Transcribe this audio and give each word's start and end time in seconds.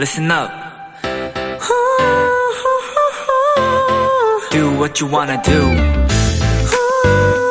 listen 0.00 0.30
up. 0.30 0.50
Do 4.50 4.70
what 4.78 4.98
you 4.98 5.06
wanna 5.12 5.36
do. 5.42 5.60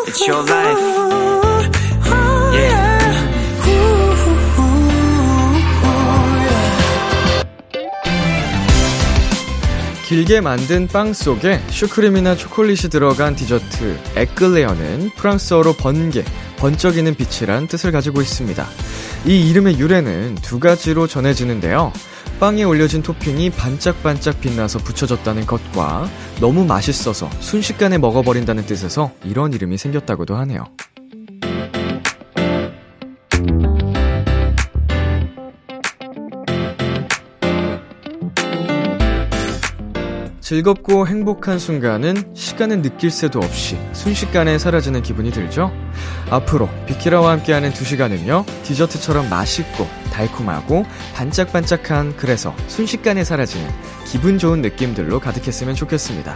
It's 0.08 0.28
your 0.28 0.44
life. 0.50 0.80
Yeah. 2.52 2.90
길게 10.08 10.42
만든 10.42 10.88
빵 10.88 11.14
속에 11.14 11.62
슈크림이나 11.70 12.36
초콜릿이 12.36 12.90
들어간 12.90 13.36
디저트 13.36 14.00
에클레어는 14.16 15.12
프랑스어로 15.16 15.74
번개, 15.74 16.24
번쩍이는 16.58 17.14
빛이란 17.14 17.68
뜻을 17.68 17.92
가지고 17.92 18.22
있습니다. 18.22 18.68
이 19.28 19.50
이름의 19.52 19.78
유래는 19.78 20.36
두 20.42 20.60
가지로 20.60 21.06
전해지는데요. 21.06 21.94
빵에 22.40 22.64
올려진 22.64 23.04
토핑이 23.04 23.50
반짝반짝 23.50 24.40
빛나서 24.40 24.80
붙여졌다는 24.80 25.46
것과 25.46 26.10
너무 26.40 26.66
맛있어서 26.66 27.30
순식간에 27.42 27.98
먹어버린다는 27.98 28.66
뜻에서 28.66 29.12
이런 29.26 29.52
이름이 29.52 29.78
생겼다고도 29.78 30.38
하네요. 30.38 30.64
즐겁고 40.50 41.06
행복한 41.06 41.60
순간은 41.60 42.34
시간을 42.34 42.82
느낄 42.82 43.12
새도 43.12 43.38
없이 43.38 43.78
순식간에 43.94 44.58
사라지는 44.58 45.04
기분이 45.04 45.30
들죠? 45.30 45.72
앞으로 46.32 46.68
비키라와 46.88 47.34
함께하는 47.34 47.72
두 47.72 47.86
시간은요, 47.86 48.46
디저트처럼 48.64 49.30
맛있고 49.30 49.86
달콤하고 50.12 50.88
반짝반짝한 51.14 52.18
그래서 52.18 52.56
순식간에 52.66 53.24
사라지는 53.24 53.70
기분 54.08 54.40
좋은 54.40 54.64
느낌들로 54.64 55.20
가득했으면 55.20 55.76
좋겠습니다. 55.76 56.36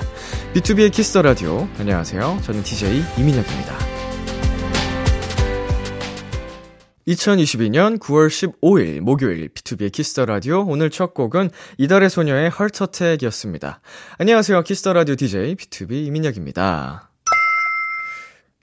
비투비의 0.53 0.91
Kiss 0.91 1.10
the 1.10 1.23
라디오. 1.23 1.67
안녕하세요. 1.79 2.37
저는 2.43 2.61
DJ 2.61 3.03
이민혁입니다. 3.17 4.02
2022년 7.07 7.99
9월 7.99 8.27
15일 8.27 9.01
목요일 9.01 9.49
비투비의 9.49 9.91
Kiss 9.91 10.11
the 10.11 10.25
라디오 10.25 10.65
오늘 10.65 10.89
첫 10.89 11.13
곡은 11.13 11.49
이달의 11.77 12.09
소녀의 12.09 12.49
Heart 12.49 12.76
Attack이었습니다. 12.76 13.81
안녕하세요. 14.19 14.63
Kiss 14.63 14.80
the 14.80 14.93
라디오 14.93 15.15
DJ 15.15 15.55
비투비 15.55 16.05
이민혁입니다. 16.05 17.09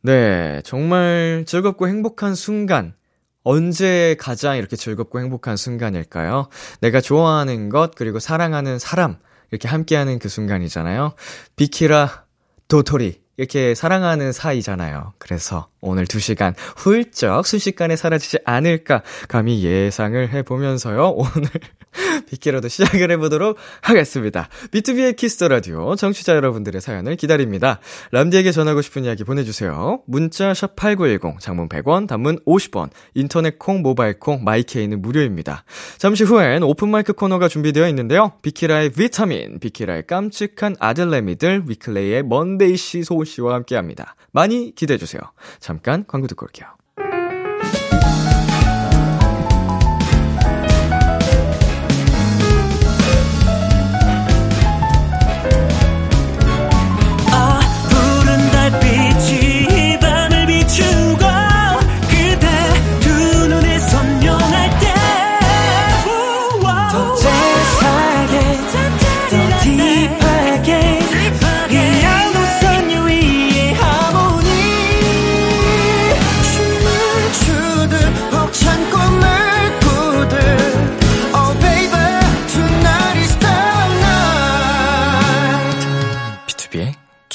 네, 0.03 0.63
정말 0.65 1.45
즐겁고 1.47 1.87
행복한 1.89 2.35
순간 2.35 2.95
언제 3.43 4.17
가장 4.19 4.57
이렇게 4.57 4.77
즐겁고 4.77 5.21
행복한 5.21 5.59
순간일까요? 5.59 6.49
내가 6.81 7.03
좋아하는 7.03 7.69
것 7.69 7.95
그리고 7.95 8.19
사랑하는 8.19 8.79
사람 8.79 9.19
이렇게 9.51 9.69
함께하는 9.69 10.19
그 10.19 10.31
순간이잖아요. 10.31 11.13
비키라 11.57 12.25
도토리 12.69 13.21
이렇게 13.41 13.75
사랑하는 13.75 14.33
사이잖아요. 14.33 15.15
그래서 15.17 15.69
오늘 15.81 16.05
2시간 16.05 16.55
훌쩍 16.77 17.47
순식간에 17.47 17.97
사라지지 17.97 18.37
않을까 18.45 19.03
감히 19.29 19.65
예상을 19.65 20.29
해보면서요. 20.31 21.09
오늘 21.09 21.49
비키라도 22.29 22.69
시작을 22.69 23.11
해보도록 23.13 23.57
하겠습니다. 23.83 24.49
비투비의 24.71 25.17
Kiss 25.17 25.35
the 25.35 25.49
라디오 25.49 25.97
청취자 25.97 26.35
여러분들의 26.37 26.81
사연을 26.81 27.17
기다립니다. 27.17 27.81
람디에게 28.13 28.53
전하고 28.53 28.83
싶은 28.83 29.05
이야기 29.05 29.25
보내주세요. 29.25 30.03
문자 30.07 30.55
샵 30.55 30.77
#8910 30.77 31.41
장문 31.41 31.69
100원, 31.69 32.07
단문 32.07 32.39
50원, 32.47 32.91
인터넷 33.15 33.59
콩, 33.59 33.83
모바일 33.83 34.19
콩, 34.19 34.45
마이케이는 34.45 35.03
무료입니다. 35.03 35.65
잠시 35.99 36.25
후엔 36.25 36.63
오픈 36.63 36.89
마이크 36.91 37.13
코너가 37.13 37.49
준비되어 37.49 37.89
있는데요. 37.89 38.33
비키라의 38.43 38.91
비타민, 38.91 39.59
비키라의 39.59 40.07
깜찍한 40.07 40.77
아들내미들, 40.79 41.65
위클리의 41.67 42.23
먼데이 42.25 42.77
씨, 42.77 43.03
소은 43.03 43.25
씨와 43.25 43.55
함께합니다. 43.55 44.15
많이 44.33 44.75
기대해 44.75 44.99
주세요. 44.99 45.21
잠깐 45.59 46.05
광고 46.07 46.27
듣고 46.27 46.47
올게요. 46.47 46.69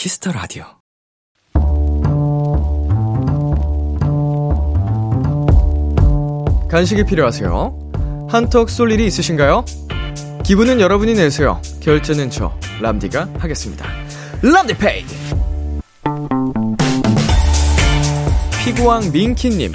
Kiss 0.05 0.20
the 0.20 0.31
라디오. 0.33 0.65
간식이 6.69 7.05
필요하세요? 7.05 8.27
한턱 8.29 8.69
쏠 8.69 8.91
일이 8.91 9.07
있으신가요? 9.07 9.65
기분은 10.43 10.79
여러분이 10.79 11.15
내세요. 11.15 11.59
결제는 11.79 12.29
저 12.29 12.55
람디가 12.81 13.29
하겠습니다. 13.39 13.87
람디페이. 14.43 15.05
피구왕 18.63 19.11
민키님, 19.11 19.71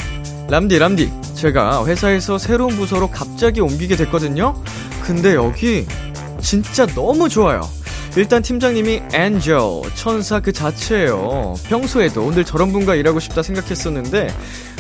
람디 0.49 0.79
람디, 0.79 1.11
제가 1.35 1.85
회사에서 1.87 2.39
새로운 2.39 2.77
부서로 2.77 3.11
갑자기 3.11 3.61
옮기게 3.61 3.97
됐거든요. 3.97 4.55
근데 5.03 5.35
여기 5.35 5.89
진짜 6.41 6.87
너무 6.87 7.29
좋아요. 7.29 7.63
일단 8.17 8.43
팀장님이 8.43 9.03
엔젤, 9.13 9.57
천사 9.95 10.41
그 10.41 10.53
자체예요. 10.53 11.55
평소에도 11.65 12.25
오늘 12.25 12.45
저런 12.45 12.73
분과 12.73 12.97
일하고 12.97 13.21
싶다 13.21 13.43
생각했었는데, 13.43 14.35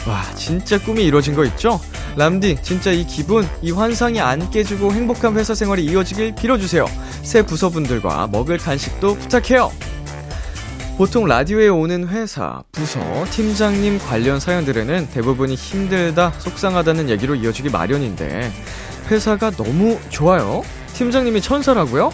와, 0.07 0.23
진짜 0.35 0.79
꿈이 0.79 1.05
이루어진 1.05 1.35
거 1.35 1.45
있죠? 1.45 1.81
람디, 2.17 2.59
진짜 2.63 2.91
이 2.91 3.07
기분, 3.07 3.49
이 3.63 3.71
환상이 3.71 4.21
안 4.21 4.51
깨지고 4.51 4.93
행복한 4.93 5.37
회사 5.37 5.55
생활이 5.55 5.85
이어지길 5.85 6.35
빌어주세요. 6.35 6.87
새 7.23 7.43
부서분들과 7.43 8.27
먹을 8.33 8.59
간식도 8.59 9.15
부탁해요. 9.15 9.71
보통 10.99 11.27
라디오에 11.27 11.69
오는 11.69 12.09
회사, 12.09 12.63
부서, 12.73 13.01
팀장님 13.31 14.01
관련 14.01 14.41
사연들에는 14.41 15.09
대부분이 15.15 15.55
힘들다, 15.55 16.33
속상하다는 16.39 17.09
얘기로 17.11 17.37
이어지기 17.37 17.71
마련인데, 17.71 18.51
회사가 19.09 19.51
너무 19.53 19.99
좋아요? 20.09 20.63
팀장님이 20.95 21.41
천사라고요? 21.41 22.13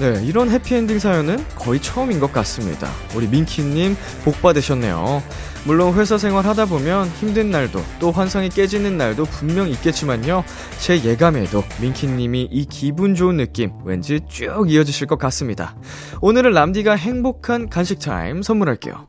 네, 0.00 0.18
이런 0.24 0.48
해피엔딩 0.48 0.98
사연은 0.98 1.44
거의 1.56 1.80
처음인 1.80 2.20
것 2.20 2.32
같습니다. 2.32 2.90
우리 3.14 3.26
민키님 3.26 3.94
복 4.24 4.40
받으셨네요. 4.40 5.22
물론 5.66 5.92
회사 5.92 6.16
생활 6.16 6.46
하다 6.46 6.64
보면 6.64 7.06
힘든 7.20 7.50
날도 7.50 7.84
또 7.98 8.10
환상이 8.10 8.48
깨지는 8.48 8.96
날도 8.96 9.24
분명 9.24 9.68
있겠지만요. 9.68 10.42
제 10.78 11.04
예감에도 11.04 11.62
민키님이 11.82 12.48
이 12.50 12.64
기분 12.64 13.14
좋은 13.14 13.36
느낌 13.36 13.72
왠지 13.84 14.20
쭉 14.26 14.70
이어지실 14.70 15.06
것 15.06 15.18
같습니다. 15.18 15.76
오늘은 16.22 16.52
람디가 16.52 16.94
행복한 16.94 17.68
간식 17.68 17.98
타임 17.98 18.42
선물할게요. 18.42 19.04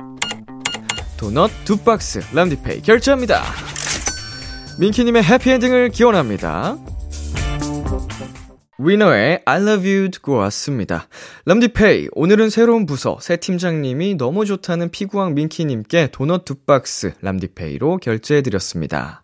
도넛 1.15 1.51
두 1.63 1.77
박스 1.77 2.19
람디페이 2.33 2.81
결제합니다. 2.81 3.41
민키님의 4.77 5.23
해피엔딩을 5.23 5.89
기원합니다. 5.91 6.75
위너의 8.83 9.43
I 9.45 9.61
love 9.61 9.89
you 9.89 10.09
듣고 10.09 10.33
왔습니다. 10.37 11.07
람디페이, 11.45 12.09
오늘은 12.13 12.49
새로운 12.49 12.85
부서, 12.87 13.19
새 13.21 13.37
팀장님이 13.37 14.15
너무 14.15 14.45
좋다는 14.45 14.89
피구왕 14.89 15.35
민키님께 15.35 16.09
도넛 16.11 16.45
두 16.45 16.55
박스 16.55 17.13
람디페이로 17.21 17.97
결제해드렸습니다. 17.97 19.23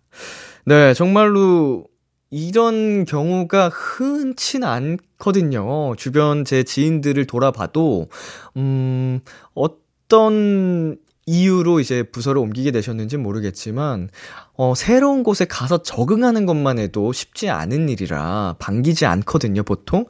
네, 0.66 0.94
정말로 0.94 1.86
이런 2.30 3.06
경우가 3.06 3.70
흔치 3.70 4.60
않거든요. 4.62 5.96
주변 5.96 6.46
제 6.46 6.62
지인들을 6.64 7.26
돌아봐도, 7.26 8.10
음, 8.58 9.22
어떤 9.56 10.98
이유로 11.26 11.80
이제 11.80 12.04
부서를 12.04 12.42
옮기게 12.42 12.72
되셨는지 12.72 13.18
모르겠지만, 13.18 14.10
어, 14.58 14.74
새로운 14.76 15.24
곳에 15.24 15.46
가서 15.46 15.84
적응하는 15.84 16.48
것만 16.48 16.80
해도 16.80 17.14
쉽지 17.14 17.50
않은 17.50 17.90
일이라 17.90 18.56
반기지 18.58 19.06
않거든요, 19.06 19.64
보통. 19.64 20.06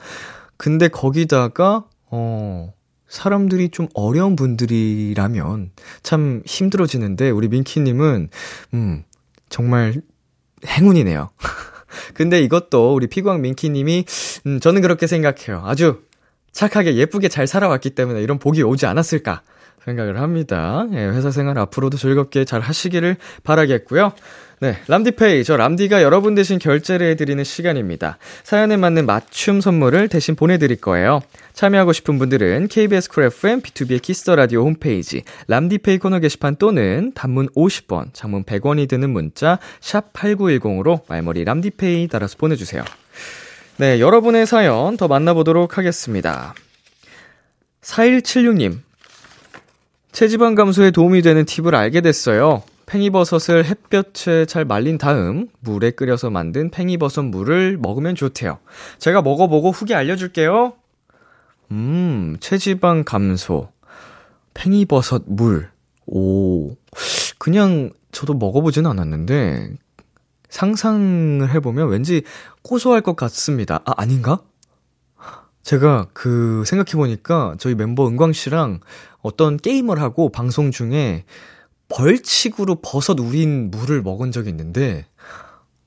근데 0.56 0.88
거기다가, 0.88 1.86
어, 2.10 2.74
사람들이 3.10 3.70
좀 3.70 3.88
어려운 3.94 4.36
분들이라면 4.38 5.72
참 6.02 6.42
힘들어지는데, 6.46 7.30
우리 7.30 7.50
민키님은, 7.50 8.30
음, 8.74 9.04
정말 9.50 10.02
행운이네요. 10.66 11.30
근데 12.16 12.42
이것도 12.42 12.96
우리 12.96 13.08
피광 13.08 13.42
민키님이, 13.42 14.06
음, 14.46 14.60
저는 14.62 14.82
그렇게 14.82 15.08
생각해요. 15.08 15.62
아주 15.66 16.04
착하게 16.54 16.96
예쁘게 16.96 17.28
잘 17.28 17.48
살아왔기 17.48 17.92
때문에 17.92 18.22
이런 18.22 18.40
복이 18.40 18.64
오지 18.64 18.86
않았을까 18.86 19.44
생각을 19.88 20.20
합니다. 20.20 20.86
예, 20.92 20.98
회사 20.98 21.32
생활 21.32 21.58
앞으로도 21.58 21.98
즐겁게 21.98 22.44
잘 22.44 22.60
하시기를 22.60 23.16
바라겠고요. 23.44 24.12
네, 24.60 24.76
람디페이. 24.88 25.44
저 25.44 25.56
람디가 25.56 26.02
여러분 26.02 26.34
대신 26.36 26.58
결제를 26.58 27.12
해드리는 27.12 27.44
시간입니다. 27.44 28.18
사연에 28.44 28.76
맞는 28.76 29.06
맞춤 29.06 29.62
선물을 29.62 30.10
대신 30.10 30.36
보내드릴 30.36 30.78
거예요. 30.82 31.22
참여하고 31.54 31.94
싶은 31.94 32.18
분들은 32.18 32.68
KBS 32.68 33.10
쿨 33.10 33.26
FM 33.26 33.62
비투비의 33.62 34.02
Kiss 34.02 34.21
the 34.21 34.36
라디오 34.36 34.64
홈페이지 34.64 35.24
람디페이 35.48 36.00
코너 36.00 36.20
게시판 36.20 36.56
또는 36.56 37.12
단문 37.14 37.50
50원, 37.50 38.10
장문 38.14 38.44
100원이 38.44 38.90
드는 38.90 39.12
문자 39.12 39.60
샵 39.80 40.12
8910으로 40.14 41.02
말머리 41.08 41.46
람디페이 41.46 42.08
달아서 42.08 42.38
보내주세요. 42.38 42.84
네, 43.78 44.00
여러분의 44.00 44.48
사연 44.48 44.98
더 44.98 45.08
만나보도록 45.08 45.78
하겠습니다. 45.78 46.56
4176님. 47.84 48.87
체지방 50.12 50.56
감소에 50.56 50.92
도움이 50.92 51.22
되는 51.22 51.46
팁을 51.46 51.76
알게 51.76 52.02
됐어요. 52.02 52.64
팽이버섯을 52.88 53.66
햇볕에 53.66 54.46
잘 54.46 54.64
말린 54.66 54.98
다음 54.98 55.48
물에 55.60 55.92
끓여서 55.92 56.30
만든 56.30 56.72
팽이버섯 56.72 57.26
물을 57.26 57.78
먹으면 57.78 58.16
좋대요. 58.16 58.60
제가 58.98 59.22
먹어보고 59.22 59.72
후기 59.72 59.94
알려줄게요. 59.94 60.74
음, 61.72 62.38
체지방 62.40 63.04
감소. 63.04 63.70
팽이버섯 64.54 65.24
물. 65.28 65.70
오. 66.06 66.76
그냥 67.38 67.92
저도 68.12 68.34
먹어보진 68.34 68.86
않았는데 68.86 69.76
상상을 70.50 71.48
해보면 71.50 71.90
왠지 71.90 72.24
고소할 72.64 73.02
것 73.02 73.16
같습니다. 73.18 73.82
아, 73.86 73.94
아닌가? 73.98 74.40
제가 75.62 76.08
그 76.14 76.64
생각해보니까 76.66 77.56
저희 77.60 77.76
멤버 77.76 78.08
은광 78.08 78.32
씨랑 78.32 78.80
어떤 79.28 79.58
게임을 79.58 80.02
하고 80.02 80.30
방송 80.30 80.72
중에 80.72 81.26
벌칙으로 81.90 82.76
버섯 82.82 83.20
우린 83.20 83.70
물을 83.70 84.02
먹은 84.02 84.32
적이 84.32 84.50
있는데, 84.50 85.06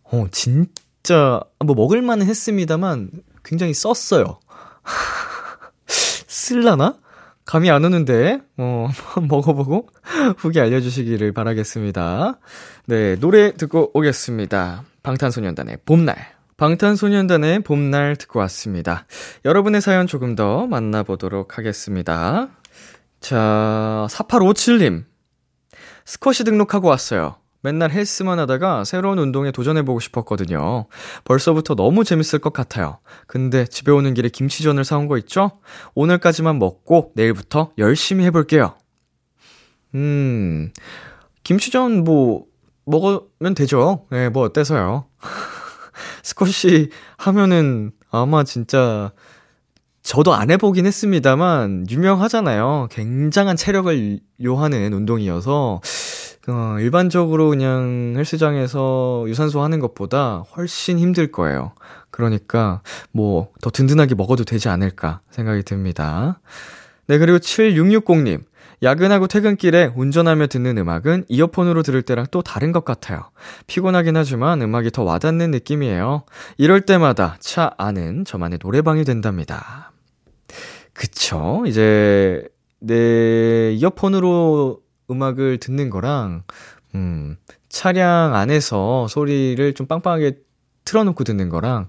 어, 0.04 0.26
진짜, 0.30 1.40
뭐 1.64 1.74
먹을만은 1.74 2.26
했습니다만 2.26 3.10
굉장히 3.42 3.72
썼어요. 3.74 4.40
쓸라나? 5.86 6.98
감이 7.46 7.70
안 7.70 7.84
오는데, 7.84 8.40
어, 8.58 8.88
한번 8.94 9.28
먹어보고 9.28 9.88
후기 10.36 10.60
알려주시기를 10.60 11.32
바라겠습니다. 11.32 12.38
네, 12.86 13.16
노래 13.16 13.52
듣고 13.56 13.90
오겠습니다. 13.94 14.84
방탄소년단의 15.02 15.78
봄날. 15.86 16.16
방탄소년단의 16.58 17.60
봄날 17.60 18.16
듣고 18.16 18.38
왔습니다. 18.40 19.06
여러분의 19.46 19.80
사연 19.80 20.06
조금 20.06 20.34
더 20.34 20.66
만나보도록 20.66 21.56
하겠습니다. 21.56 22.50
자, 23.20 24.06
4857님. 24.10 25.04
스쿼시 26.04 26.44
등록하고 26.44 26.88
왔어요. 26.88 27.36
맨날 27.62 27.90
헬스만 27.90 28.38
하다가 28.38 28.84
새로운 28.84 29.18
운동에 29.18 29.50
도전해보고 29.50 30.00
싶었거든요. 30.00 30.86
벌써부터 31.24 31.74
너무 31.74 32.04
재밌을 32.04 32.38
것 32.38 32.54
같아요. 32.54 32.98
근데 33.26 33.66
집에 33.66 33.92
오는 33.92 34.14
길에 34.14 34.30
김치전을 34.30 34.84
사온 34.84 35.08
거 35.08 35.18
있죠? 35.18 35.60
오늘까지만 35.94 36.58
먹고 36.58 37.12
내일부터 37.14 37.72
열심히 37.76 38.24
해볼게요. 38.24 38.76
음, 39.94 40.72
김치전 41.42 42.04
뭐, 42.04 42.46
먹으면 42.86 43.54
되죠. 43.54 44.06
예, 44.12 44.16
네, 44.16 44.28
뭐 44.30 44.44
어때서요? 44.44 45.04
스쿼시 46.22 46.88
하면은 47.18 47.92
아마 48.10 48.42
진짜 48.42 49.12
저도 50.10 50.34
안 50.34 50.50
해보긴 50.50 50.86
했습니다만 50.86 51.86
유명하잖아요. 51.88 52.88
굉장한 52.90 53.56
체력을 53.56 54.18
요하는 54.44 54.92
운동이어서 54.92 55.80
어, 56.48 56.76
일반적으로 56.80 57.50
그냥 57.50 58.14
헬스장에서 58.16 59.26
유산소 59.28 59.60
하는 59.62 59.78
것보다 59.78 60.42
훨씬 60.56 60.98
힘들 60.98 61.30
거예요. 61.30 61.74
그러니까 62.10 62.82
뭐 63.12 63.52
더 63.62 63.70
든든하게 63.70 64.16
먹어도 64.16 64.42
되지 64.42 64.68
않을까 64.68 65.20
생각이 65.30 65.62
듭니다. 65.62 66.40
네, 67.06 67.18
그리고 67.18 67.38
7660님. 67.38 68.40
야근하고 68.82 69.28
퇴근길에 69.28 69.92
운전하며 69.94 70.48
듣는 70.48 70.76
음악은 70.78 71.26
이어폰으로 71.28 71.84
들을 71.84 72.02
때랑 72.02 72.26
또 72.32 72.42
다른 72.42 72.72
것 72.72 72.84
같아요. 72.84 73.30
피곤하긴 73.68 74.16
하지만 74.16 74.60
음악이 74.60 74.90
더 74.90 75.04
와닿는 75.04 75.52
느낌이에요. 75.52 76.24
이럴 76.56 76.80
때마다 76.80 77.36
차 77.38 77.70
안은 77.78 78.24
저만의 78.24 78.58
노래방이 78.60 79.04
된답니다. 79.04 79.89
그쵸. 81.00 81.62
이제, 81.66 82.46
내 82.78 83.72
이어폰으로 83.72 84.82
음악을 85.10 85.56
듣는 85.58 85.88
거랑, 85.88 86.42
음, 86.94 87.36
차량 87.70 88.34
안에서 88.34 89.08
소리를 89.08 89.72
좀 89.72 89.86
빵빵하게 89.86 90.40
틀어놓고 90.84 91.24
듣는 91.24 91.48
거랑, 91.48 91.88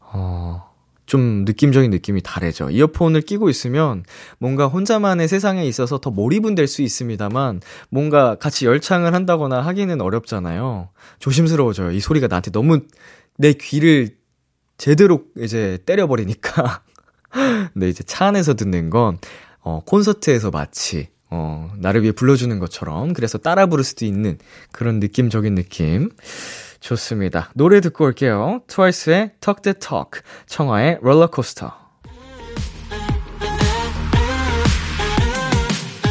어, 0.00 0.62
좀 1.04 1.44
느낌적인 1.44 1.90
느낌이 1.90 2.22
다르죠. 2.22 2.70
이어폰을 2.70 3.20
끼고 3.20 3.50
있으면 3.50 4.02
뭔가 4.38 4.66
혼자만의 4.66 5.28
세상에 5.28 5.66
있어서 5.66 5.98
더 5.98 6.10
몰입은 6.10 6.54
될 6.54 6.68
수 6.68 6.80
있습니다만 6.80 7.60
뭔가 7.90 8.36
같이 8.36 8.64
열창을 8.64 9.12
한다거나 9.12 9.60
하기는 9.60 10.00
어렵잖아요. 10.00 10.88
조심스러워져요. 11.18 11.90
이 11.92 12.00
소리가 12.00 12.28
나한테 12.28 12.50
너무 12.50 12.80
내 13.36 13.52
귀를 13.52 14.16
제대로 14.78 15.24
이제 15.38 15.78
때려버리니까. 15.84 16.82
근데 17.72 17.88
이제 17.88 18.02
차 18.04 18.26
안에서 18.26 18.54
듣는 18.54 18.90
건, 18.90 19.18
어, 19.60 19.82
콘서트에서 19.84 20.50
마치, 20.50 21.08
어, 21.30 21.72
나를 21.78 22.02
위해 22.02 22.12
불러주는 22.12 22.58
것처럼 22.58 23.14
그래서 23.14 23.38
따라 23.38 23.66
부를 23.66 23.84
수도 23.84 24.04
있는 24.04 24.38
그런 24.70 25.00
느낌적인 25.00 25.54
느낌. 25.54 26.10
좋습니다. 26.80 27.50
노래 27.54 27.80
듣고 27.80 28.04
올게요. 28.04 28.60
트와이스의 28.66 29.32
Talk 29.40 29.62
that 29.62 29.74
Talk, 29.78 30.20
청하의 30.46 30.98
롤러코스터. 31.00 31.72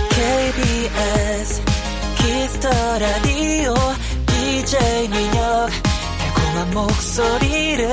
KBS 0.09 1.62
Kiss 2.18 2.47
the 2.47 2.69
라디오 3.00 3.73
DJ 4.25 5.09
민혁 5.09 5.69
달콤한 6.18 6.73
목소리를 6.73 7.92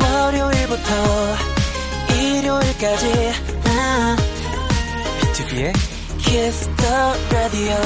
월요일부터 0.00 1.35
일요일까지. 2.76 3.32
비투비의 5.20 5.72
Kiss 6.18 6.73
the 6.73 7.14
라디오 7.32 7.74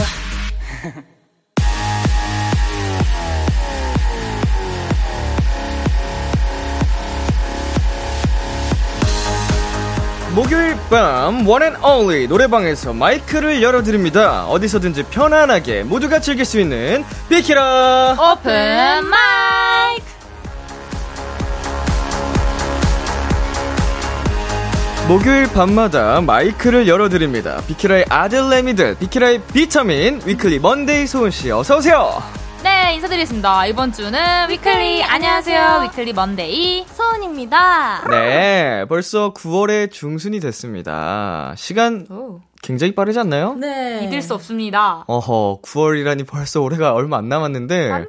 목요일 10.34 10.76
밤 10.88 11.46
one 11.46 11.60
and 11.60 11.74
only 11.84 12.26
노래방에서 12.28 12.92
마이크를 12.92 13.62
열어드립니다. 13.62 14.46
어디서든지 14.46 15.04
편안하게 15.04 15.84
모두가 15.84 16.20
즐길 16.20 16.44
수 16.44 16.60
있는 16.60 17.04
비키라. 17.28 18.16
오픈 18.18 19.04
마이크 19.08 20.19
목요일 25.10 25.52
밤마다 25.52 26.20
마이크를 26.20 26.86
열어드립니다. 26.86 27.60
비키라의 27.66 28.04
아들내미들 28.08 28.96
비키라의 29.00 29.42
비타민 29.52 30.20
위클리 30.24 30.60
먼데이 30.60 31.04
소은씨 31.08 31.50
어서오세요. 31.50 32.22
네 32.62 32.94
인사드리겠습니다 32.94 33.66
이번 33.66 33.92
주는 33.92 34.20
위클리 34.48 35.02
안녕하세요 35.02 35.80
위클리 35.82 36.12
먼데이 36.12 36.84
소은입니다 36.86 38.04
네 38.08 38.84
벌써 38.88 39.32
9월의 39.34 39.90
중순이 39.90 40.38
됐습니다. 40.38 41.54
시간 41.56 42.06
오. 42.08 42.40
굉장히 42.62 42.94
빠르지 42.94 43.18
않나요? 43.18 43.54
네 43.54 44.02
믿을 44.02 44.22
수 44.22 44.34
없습니다 44.34 45.02
어허 45.08 45.58
9월이라니 45.64 46.24
벌써 46.24 46.60
올해가 46.60 46.92
얼마 46.92 47.16
안 47.18 47.28
남았는데 47.28 48.06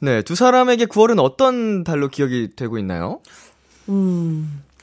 네, 0.00 0.22
두 0.22 0.34
사람에게 0.34 0.86
9월은 0.86 1.18
어떤 1.22 1.84
달로 1.84 2.08
기억이 2.08 2.56
되고 2.56 2.78
있나요? 2.78 3.20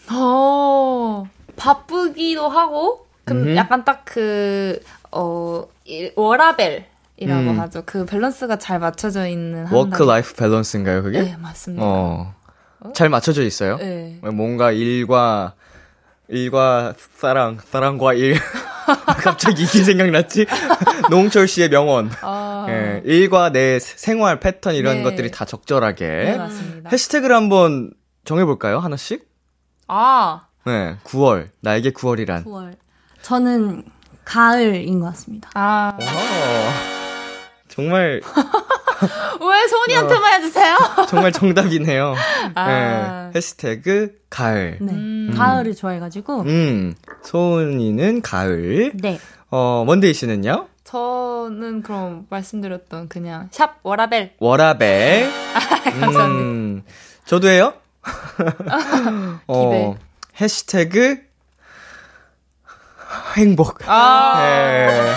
어 0.10 1.26
바쁘기도 1.56 2.50
하고 2.50 3.06
그 3.26 3.34
음흠. 3.34 3.56
약간 3.56 3.84
딱 3.86 4.04
그 4.06 4.80
어 5.14 5.68
워라밸 6.16 6.86
이라고 7.18 7.50
음. 7.52 7.60
하죠 7.60 7.84
그 7.86 8.06
밸런스가 8.06 8.58
잘 8.58 8.80
맞춰져 8.80 9.28
있는 9.28 9.66
한 9.66 9.74
work 9.74 9.98
달. 9.98 10.08
life 10.08 10.34
밸런스인가요, 10.36 11.04
그게? 11.04 11.22
네 11.22 11.36
맞습니다 11.38 11.84
어. 11.86 12.34
잘 12.94 13.10
맞춰져 13.10 13.44
있어요? 13.44 13.78
네. 13.78 14.18
뭔가 14.24 14.72
일과 14.72 15.54
일과 16.30 16.94
사랑, 17.18 17.60
사랑과 17.64 18.14
일. 18.14 18.36
갑자기 19.22 19.64
이게 19.64 19.84
생각났지? 19.84 20.46
노홍철 21.12 21.48
씨의 21.48 21.70
명언. 21.70 22.10
아, 22.22 22.66
예, 22.70 23.02
일과 23.06 23.52
내 23.52 23.78
생활 23.80 24.40
패턴 24.40 24.74
이런 24.76 24.98
네. 24.98 25.04
것들이 25.04 25.30
다 25.30 25.44
적절하게. 25.46 26.08
네, 26.08 26.38
맞습니다. 26.38 26.90
해시태그를 26.90 27.36
한번 27.36 27.92
정해볼까요? 28.24 28.80
하나씩? 28.80 29.30
아, 29.94 30.46
네, 30.66 30.96
9월. 31.04 31.50
나에게 31.60 31.92
9월이란. 31.92 32.46
9월. 32.46 32.76
저는 33.22 33.84
가을인 34.24 35.02
것 35.02 35.08
같습니다. 35.08 35.50
아. 35.54 35.98
정말, 37.68 38.22
왜 39.42 39.68
소은이한테만 39.68 40.34
해주세요? 40.42 40.78
정말 41.10 41.34
정답이네요. 41.34 42.16
아. 42.56 42.68
네, 43.34 43.38
해시태그 43.38 44.22
가을. 44.30 44.78
네. 44.80 44.94
음. 44.94 45.34
가을을 45.36 45.76
좋아해가지고. 45.76 46.42
음, 46.44 46.96
소은이는 47.24 48.22
가을. 48.22 48.94
네. 48.96 49.20
어, 49.50 49.84
먼데이 49.86 50.14
씨는요? 50.14 50.68
저는 50.86 51.82
그럼 51.84 52.28
말씀드렸던 52.30 53.10
그냥 53.10 53.50
샵 53.52 53.80
워라벨. 53.84 54.36
워라벨. 54.40 55.30
감사합니다. 55.84 56.26
음, 56.28 56.84
저도 57.26 57.50
해요? 57.50 57.74
어, 59.48 59.70
기대. 59.70 59.98
해시태그 60.42 61.18
행복. 63.38 63.80
아. 63.88 64.40
네. 64.42 65.12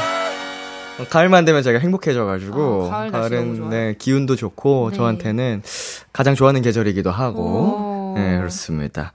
어, 1.01 1.07
가을만 1.09 1.45
되면 1.45 1.63
제가 1.63 1.81
행복해져가지고 1.81 2.89
아, 2.93 3.11
가을 3.11 3.29
좋아요. 3.57 3.69
네, 3.69 3.95
기운도 3.99 4.37
좋고 4.37 4.91
네. 4.91 4.97
저한테는 4.97 5.63
가장 6.13 6.35
좋아하는 6.37 6.63
계절이기도 6.63 7.11
하고 7.11 7.43
오. 7.43 8.15
네 8.17 8.37
그렇습니다. 8.39 9.13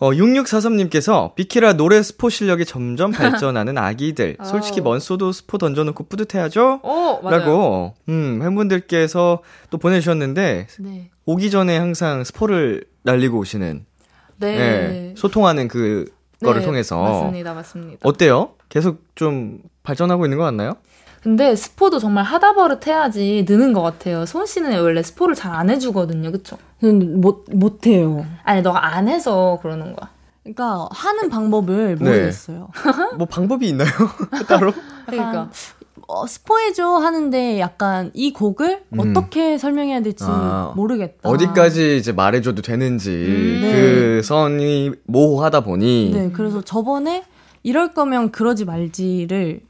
어 0.00 0.10
6643님께서 0.10 1.34
비키라 1.36 1.74
노래 1.74 2.02
스포 2.02 2.30
실력이 2.30 2.64
점점 2.64 3.12
발전하는 3.12 3.76
아기들 3.78 4.38
솔직히 4.44 4.80
아우. 4.80 4.84
먼소도 4.84 5.30
스포 5.30 5.56
던져놓고 5.58 6.04
뿌듯해야죠. 6.08 6.80
오, 6.82 7.20
맞아요. 7.22 7.38
라고 7.38 7.94
음 8.08 8.40
팬분들께서 8.42 9.42
또 9.68 9.78
보내주셨는데 9.78 10.66
네. 10.80 11.10
오기 11.26 11.50
전에 11.50 11.78
항상 11.78 12.24
스포를 12.24 12.86
날리고 13.02 13.38
오시는 13.38 13.84
네. 14.38 14.56
네, 14.56 15.14
소통하는 15.16 15.68
그 15.68 16.06
거를 16.42 16.60
네, 16.60 16.66
통해서 16.66 17.02
맞습니다, 17.02 17.54
맞습니다. 17.54 17.98
어때요? 18.02 18.52
계속 18.68 19.04
좀 19.14 19.58
발전하고 19.82 20.24
있는 20.26 20.38
것 20.38 20.44
같나요? 20.44 20.74
근데 21.22 21.54
스포도 21.54 21.98
정말 21.98 22.24
하다 22.24 22.54
버릇 22.54 22.86
해야지 22.86 23.44
느는 23.46 23.74
것 23.74 23.82
같아요. 23.82 24.24
소은 24.24 24.46
씨는 24.46 24.80
원래 24.80 25.02
스포를 25.02 25.34
잘 25.34 25.54
안 25.54 25.68
해주거든요, 25.68 26.32
그쵸? 26.32 26.56
저는 26.80 27.20
못, 27.20 27.44
못해요. 27.52 28.24
아니, 28.42 28.62
너가 28.62 28.86
안 28.94 29.06
해서 29.08 29.58
그러는 29.60 29.94
거야. 29.94 30.08
그러니까 30.42 30.88
하는 30.90 31.28
방법을 31.28 31.96
네. 31.98 32.04
모르겠어요. 32.04 32.70
뭐 33.18 33.26
방법이 33.26 33.68
있나요? 33.68 33.90
따로? 34.48 34.72
그러니까. 35.06 35.50
어, 36.12 36.26
스포해줘 36.26 36.96
하는데 36.96 37.60
약간 37.60 38.10
이 38.14 38.32
곡을 38.32 38.82
음. 38.88 38.98
어떻게 38.98 39.58
설명해야 39.58 40.02
될지 40.02 40.24
아, 40.26 40.72
모르겠다. 40.74 41.28
어디까지 41.28 41.98
이제 41.98 42.10
말해줘도 42.10 42.62
되는지 42.62 43.10
음. 43.10 43.60
그 43.62 44.22
선이 44.24 44.90
모호하다 45.04 45.60
보니 45.60 46.10
네, 46.12 46.30
그래서 46.32 46.62
저번에 46.62 47.22
이럴 47.62 47.94
거면 47.94 48.32
그러지 48.32 48.64
말지를 48.64 49.60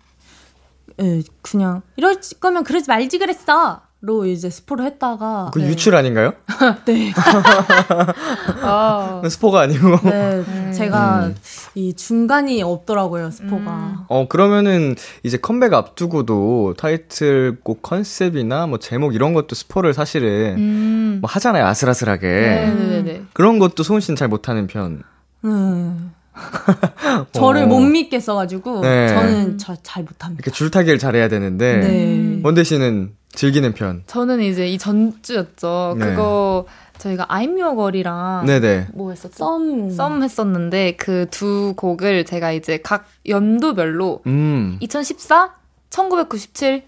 예, 1.03 1.23
그냥 1.43 1.83
이럴 1.97 2.17
거면 2.41 2.65
그러지 2.65 2.87
말지 2.89 3.19
그랬어. 3.19 3.83
로 4.03 4.25
이제 4.25 4.49
스포를 4.49 4.87
했다가 4.87 5.51
그 5.53 5.61
유출 5.61 5.95
아닌가요? 5.95 6.33
네. 6.87 7.13
아. 8.63 9.21
스포가 9.29 9.61
아니고. 9.61 9.99
네, 10.09 10.73
제가 10.73 11.27
음. 11.27 11.37
이 11.75 11.93
중간이 11.93 12.63
없더라고요, 12.63 13.31
스포가. 13.31 14.07
어 14.09 14.27
그러면은 14.27 14.97
이제 15.23 15.37
컴백 15.37 15.75
앞두고도 15.75 16.75
타이틀곡 16.79 17.83
컨셉이나 17.83 18.67
뭐 18.67 18.79
제목 18.79 19.15
이런 19.15 19.35
것도 19.35 19.55
스포를 19.55 19.93
사실은 19.93 20.57
음. 20.57 21.19
뭐 21.21 21.29
하잖아요 21.31 21.67
아슬아슬하게 21.67 22.27
네네네. 22.27 23.23
그런 23.35 23.59
것도 23.59 23.83
소은 23.83 24.01
씨는 24.01 24.17
잘 24.17 24.29
못하는 24.29 24.67
편. 24.67 25.03
네. 25.43 25.51
저를 27.33 27.65
어. 27.65 27.67
못 27.67 27.81
믿겠어가지고 27.81 28.81
네. 28.81 29.09
저는 29.09 29.59
저 29.59 29.77
잘 29.83 30.05
못합니다. 30.05 30.41
이렇게 30.43 30.51
줄타기를 30.51 30.99
잘해야 30.99 31.29
되는데 31.29 31.77
네. 31.81 32.41
원대 32.43 32.65
씨는 32.65 33.13
즐기는 33.33 33.73
편. 33.75 34.03
저는 34.07 34.41
이제 34.41 34.67
이 34.69 34.77
전주였죠. 34.79 35.97
네. 35.99 36.07
그거 36.07 36.67
저희가 36.99 37.27
I'm 37.27 37.59
Your 37.61 37.75
Girl이랑 37.77 38.45
네네. 38.47 38.89
뭐 38.93 39.11
했었죠? 39.11 39.35
썸. 39.37 39.91
썸 39.91 40.23
했었는데 40.23 40.97
그 40.97 41.27
두 41.31 41.75
곡을 41.77 42.25
제가 42.25 42.53
이제 42.53 42.79
각 42.83 43.07
연도별로 43.29 44.23
음. 44.27 44.77
2014, 44.81 45.55
1997 45.91 46.83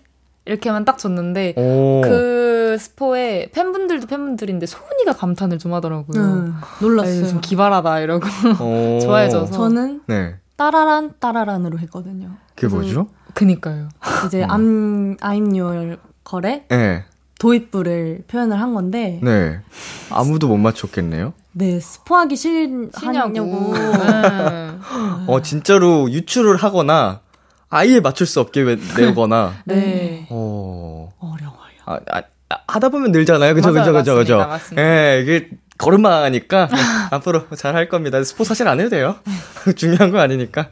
이렇게만 0.44 0.84
딱 0.84 0.98
줬는데 0.98 1.54
오. 1.56 2.00
그 2.02 2.76
스포에 2.78 3.48
팬분들도 3.52 4.06
팬분들인데 4.08 4.66
소은이가 4.66 5.12
감탄을 5.12 5.58
좀 5.58 5.72
하더라고요. 5.72 6.20
네, 6.20 6.50
아유, 6.50 6.52
놀랐어요. 6.80 7.28
좀 7.28 7.40
기발하다 7.40 8.00
이러고 8.00 8.26
오. 8.60 8.98
좋아해져서. 9.00 9.52
저는 9.52 10.02
네. 10.08 10.34
따라란 10.56 11.12
따라란으로 11.20 11.78
했거든요. 11.78 12.30
그게 12.56 12.66
뭐죠? 12.66 13.06
그니까요. 13.34 13.88
이제 14.26 14.42
음. 14.44 15.16
I'm 15.16 15.20
I'm 15.20 15.56
your 15.58 15.96
걸의 16.32 16.64
네. 16.70 17.04
도입부를 17.38 18.22
표현을 18.26 18.58
한 18.58 18.72
건데 18.72 19.20
네. 19.22 19.58
아무도 20.10 20.48
못 20.48 20.56
맞췄겠네요. 20.56 21.34
네 21.52 21.78
스포하기. 21.78 22.36
싫냐고 22.36 23.74
네. 23.74 24.70
어, 25.26 25.42
진짜로 25.42 26.10
유출을 26.10 26.56
하거나 26.56 27.20
아예 27.68 28.00
맞출 28.00 28.26
수 28.26 28.40
없게 28.40 28.62
왜- 28.62 28.78
내거나. 28.96 29.52
네. 29.66 30.26
어. 30.30 31.10
어려워요. 31.18 31.58
아, 31.84 31.98
아, 32.10 32.22
아, 32.48 32.56
하다 32.68 32.88
보면 32.88 33.12
늘잖아요. 33.12 33.54
그죠, 33.54 33.72
맞아요, 33.72 33.92
그죠, 33.92 33.92
그죠, 33.92 34.14
그죠. 34.16 34.36
맞습니다, 34.38 34.48
맞습니다. 34.48 34.82
예, 34.82 35.20
이게 35.22 35.50
걸음마니까 35.82 36.68
앞으로 37.10 37.44
잘 37.56 37.72
할 37.72 37.88
겁니다. 37.88 38.22
스포 38.22 38.44
사실 38.44 38.68
안 38.68 38.80
해도 38.80 38.90
돼요. 38.90 39.16
중요한 39.76 40.10
거 40.10 40.18
아니니까. 40.20 40.68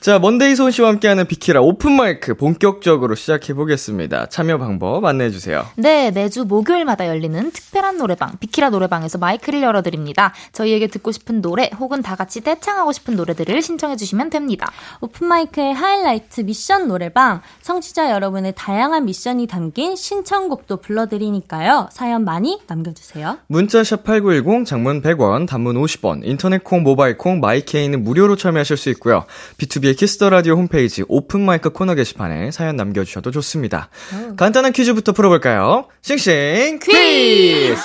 자, 0.00 0.18
먼데이 0.18 0.56
소은 0.56 0.72
씨와 0.72 0.88
함께하는 0.88 1.26
비키라 1.28 1.60
오픈 1.60 1.92
마이크 1.92 2.34
본격적으로 2.34 3.14
시작해 3.14 3.54
보겠습니다. 3.54 4.26
참여 4.26 4.58
방법 4.58 5.04
안내해 5.04 5.30
주세요. 5.30 5.64
네, 5.76 6.10
매주 6.10 6.44
목요일마다 6.44 7.06
열리는 7.06 7.50
특별한 7.52 7.98
노래방, 7.98 8.36
비키라 8.40 8.70
노래방에서 8.70 9.18
마이크를 9.18 9.62
열어 9.62 9.82
드립니다. 9.82 10.32
저희에게 10.52 10.88
듣고 10.88 11.12
싶은 11.12 11.40
노래 11.42 11.70
혹은 11.78 12.02
다 12.02 12.16
같이 12.16 12.40
떼창하고 12.40 12.90
싶은 12.90 13.14
노래들을 13.14 13.62
신청해 13.62 13.94
주시면 13.96 14.30
됩니다. 14.30 14.72
오픈 15.00 15.28
마이크의 15.28 15.72
하이라이트 15.74 16.40
미션 16.40 16.88
노래방 16.88 17.40
청취자 17.62 18.10
여러분의 18.10 18.54
다양한 18.56 19.04
미션이 19.04 19.46
담긴 19.46 19.94
신청곡도 19.94 20.78
불러 20.78 21.06
드리니까요. 21.06 21.88
사연 21.92 22.24
많이 22.24 22.60
남겨 22.66 22.92
주세요. 22.92 23.38
문자 23.46 23.84
샵 23.84 24.02
8910 24.02 24.41
장문 24.66 25.02
100원, 25.02 25.46
단문 25.46 25.76
50원, 25.76 26.20
인터넷 26.24 26.62
콩, 26.64 26.82
모바일 26.82 27.16
콩, 27.16 27.40
마이케이는 27.40 28.02
무료로 28.04 28.36
참여하실 28.36 28.76
수 28.76 28.90
있고요. 28.90 29.24
비투비의 29.58 29.96
Kiss 29.96 30.15
the 30.15 30.30
라디오 30.30 30.54
홈페이지 30.56 31.04
오픈 31.08 31.40
마이크 31.44 31.70
코너 31.70 31.94
게시판에 31.94 32.50
사연 32.50 32.76
남겨 32.76 33.04
주셔도 33.04 33.30
좋습니다. 33.30 33.88
간단한 34.36 34.72
퀴즈부터 34.72 35.12
풀어 35.12 35.28
볼까요? 35.28 35.86
싱싱 36.02 36.78
퀴즈! 36.82 37.76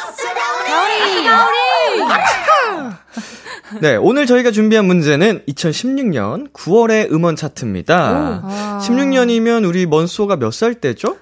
네, 3.81 3.95
오늘 3.97 4.25
저희가 4.25 4.51
준비한 4.51 4.85
문제는 4.85 5.43
2016년 5.47 6.51
9월의 6.53 7.11
음원 7.11 7.35
차트입니다. 7.35 8.41
아. 8.43 8.79
16년이면 8.81 9.67
우리 9.67 9.85
먼소가 9.85 10.37
몇 10.37 10.51
살 10.53 10.75
때죠? 10.75 11.17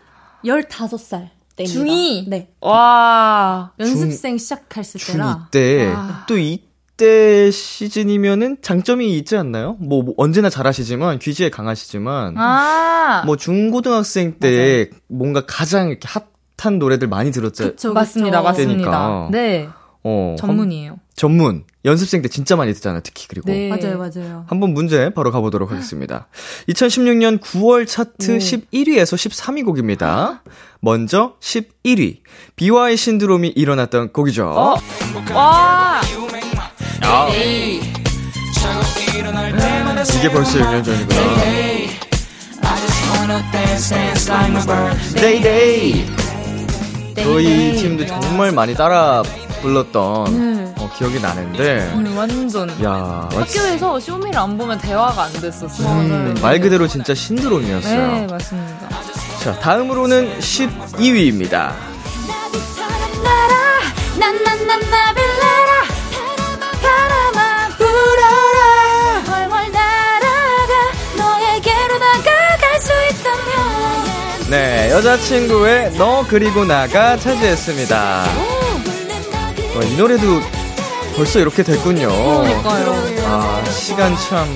15살 0.45 1.29
때입니다. 1.55 1.81
중2? 1.81 2.29
네. 2.29 2.49
와. 2.61 3.71
연습생 3.79 4.37
시작했을 4.37 5.13
때라. 5.13 5.47
중2 5.47 5.51
때. 5.51 5.93
아. 5.95 6.25
또 6.27 6.37
이때 6.37 7.51
시즌이면은 7.51 8.57
장점이 8.61 9.17
있지 9.17 9.37
않나요? 9.37 9.77
뭐, 9.79 10.03
뭐 10.03 10.13
언제나 10.17 10.49
잘하시지만, 10.49 11.19
귀지에 11.19 11.49
강하시지만, 11.49 12.37
아. 12.37 13.23
뭐 13.25 13.37
중고등학생 13.37 14.39
때 14.39 14.89
뭔가 15.07 15.45
가장 15.45 15.89
이렇게 15.89 16.07
핫한 16.57 16.79
노래들 16.79 17.07
많이 17.07 17.31
들었죠. 17.31 17.65
그쵸, 17.65 17.93
맞습니다. 17.93 18.41
맞습니다. 18.41 18.73
때니까. 18.73 19.29
네. 19.31 19.69
어, 20.03 20.35
전문이에요. 20.37 20.99
한- 21.15 21.17
전문. 21.17 21.63
연습생 21.85 22.21
때 22.21 22.27
진짜 22.29 22.55
많이 22.55 22.73
듣잖아요, 22.73 23.01
특히. 23.03 23.27
그리고. 23.27 23.49
네. 23.49 23.69
맞아요, 23.69 23.97
맞아요. 23.97 24.45
한번 24.47 24.73
문제 24.73 25.11
바로 25.13 25.31
가보도록 25.31 25.71
하겠습니다. 25.71 26.27
2016년 26.69 27.39
9월 27.39 27.87
차트 27.87 28.37
11위에서 28.39 29.15
13위 29.15 29.63
곡입니다. 29.65 30.43
먼저 30.81 31.35
11위. 31.39 32.17
비와의 32.55 32.97
신드롬이 32.97 33.49
일어났던 33.55 34.11
곡이죠. 34.13 34.45
어? 34.47 34.75
와. 35.33 36.01
이게 40.17 40.29
벌써 40.31 40.57
6년 40.59 40.83
전이구나. 40.83 41.21
Day 45.15 45.54
Day. 45.54 46.05
저희 47.15 47.75
팀도 47.77 48.05
정말 48.07 48.51
많이 48.51 48.73
따라 48.75 49.23
불렀던 49.61 50.74
어, 50.85 50.89
기억이 50.97 51.19
나는데. 51.19 51.91
음, 51.95 52.15
완전. 52.15 52.69
야, 52.83 53.27
학교에서 53.33 53.99
쇼미를 53.99 54.37
안 54.37 54.57
보면 54.57 54.77
대화가 54.77 55.23
안 55.23 55.33
됐었어요. 55.33 55.87
음, 55.87 56.35
말 56.41 56.59
그대로 56.59 56.87
진짜 56.87 57.13
신드롬이었어요. 57.15 58.11
네, 58.11 58.27
맞습니다. 58.29 58.89
자, 59.43 59.59
다음으로는 59.59 60.39
12위입니다. 60.39 61.73
나비처럼 62.27 63.23
날아 63.23 63.55
난난난 64.19 64.79
나빌레라 64.79 65.71
바람아 66.81 67.67
불어라 67.77 69.19
훨훨 69.27 69.71
날아가 69.71 70.73
너에게로 71.17 71.99
다가갈 71.99 72.79
수 72.81 72.91
있다면 73.11 74.49
네, 74.49 74.91
여자친구의 74.91 75.91
너 75.97 76.25
그리고 76.27 76.63
나가 76.65 77.17
차지했습니다. 77.17 78.23
어, 79.75 79.81
이 79.83 79.95
노래도 79.97 80.39
벌써 81.15 81.39
이렇게 81.39 81.63
됐군요. 81.63 82.09
아, 83.23 83.63
시간 83.71 84.15
참. 84.17 84.47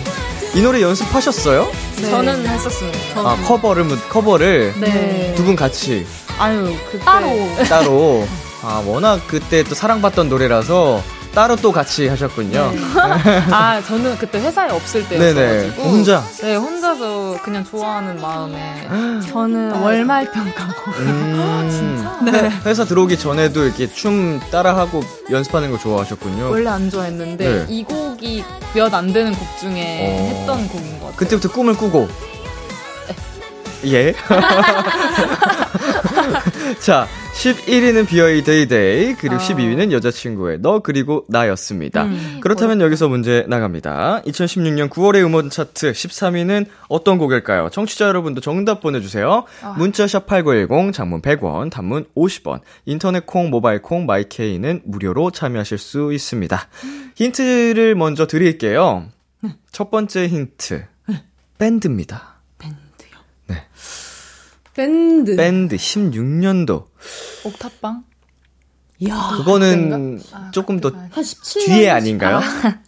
이 0.55 0.61
노래 0.61 0.81
연습하셨어요? 0.81 1.71
저는 2.01 2.45
했었습니다. 2.45 3.19
아, 3.21 3.35
커버를, 3.45 3.85
커버를 4.09 4.73
네. 4.79 5.33
두 5.35 5.43
분 5.43 5.55
같이 5.55 6.05
아유, 6.37 6.75
그때. 6.91 7.03
따로 7.05 7.29
따로. 7.69 8.27
아, 8.61 8.83
워낙 8.85 9.21
그때 9.27 9.63
또 9.63 9.73
사랑받던 9.73 10.27
노래라서 10.27 11.01
따로 11.33 11.55
또 11.55 11.71
같이 11.71 12.07
하셨군요. 12.07 12.73
아, 13.51 13.81
저는 13.85 14.17
그때 14.17 14.39
회사에 14.39 14.69
없을. 14.71 15.07
때였어가지고. 15.07 15.83
혼자. 15.83 16.23
네, 16.41 16.55
혼자서 16.55 17.37
그냥 17.43 17.63
좋아하는 17.63 18.19
마음에. 18.19 18.87
저는 19.29 19.71
월말 19.79 20.31
평 20.31 20.51
가고. 20.53 20.91
음, 20.97 22.07
네. 22.25 22.49
회사 22.65 22.83
들어오기 22.83 23.17
전에도 23.17 23.63
이렇게 23.63 23.87
춤 23.87 24.39
따라하고 24.51 25.03
연습하는 25.29 25.71
거 25.71 25.77
좋아하셨군요. 25.77 26.49
원래 26.49 26.69
안 26.69 26.89
좋아했는데 26.89 27.45
네. 27.45 27.65
이 27.69 27.83
곡이 27.83 28.43
몇 28.73 28.93
안 28.93 29.13
되는 29.13 29.31
곡 29.33 29.47
중에 29.59 30.07
어. 30.19 30.39
했던 30.39 30.67
곡인 30.67 30.93
것 30.99 31.05
같아요. 31.05 31.15
그때부터 31.15 31.51
꿈을 31.51 31.75
꾸고. 31.77 32.07
예. 33.85 34.13
자, 36.79 37.07
11위는 37.35 38.07
비와이 38.07 38.43
Day 38.43 38.74
Day, 38.74 39.15
그리고 39.15 39.37
12위는 39.37 39.91
여자친구의 39.91 40.59
너 40.61 40.79
그리고 40.79 41.25
나였습니다. 41.29 42.07
그렇다면 42.41 42.81
여기서 42.81 43.07
문제 43.07 43.45
나갑니다. 43.47 44.21
2016년 44.25 44.89
9월의 44.89 45.23
음원 45.25 45.49
차트 45.49 45.91
13위는 45.91 46.65
어떤 46.89 47.17
곡일까요? 47.17 47.69
청취자 47.69 48.07
여러분도 48.07 48.41
정답 48.41 48.81
보내주세요. 48.81 49.45
문자샵 49.77 50.25
8910, 50.27 50.93
장문 50.93 51.21
100원, 51.21 51.69
단문 51.71 52.05
50원, 52.15 52.61
인터넷 52.85 53.25
콩, 53.25 53.49
모바일 53.49 53.81
콩, 53.81 54.05
my 54.05 54.27
K는 54.27 54.81
무료로 54.85 55.31
참여하실 55.31 55.77
수 55.77 56.11
있습니다. 56.13 56.67
힌트를 57.15 57.95
먼저 57.95 58.27
드릴게요. 58.27 59.05
첫 59.71 59.91
번째 59.91 60.27
힌트. 60.27 60.85
밴드입니다. 61.57 62.38
밴드. 64.83 65.35
밴드 65.35 65.75
16년도. 65.75 66.85
옥탑방? 67.45 68.03
이야. 69.01 69.29
그거는 69.37 70.21
조금 70.51 70.79
더 70.79 70.89
한 70.89 71.09
17년. 71.23 71.65
뒤에 71.65 71.89
아닌가요? 71.89 72.39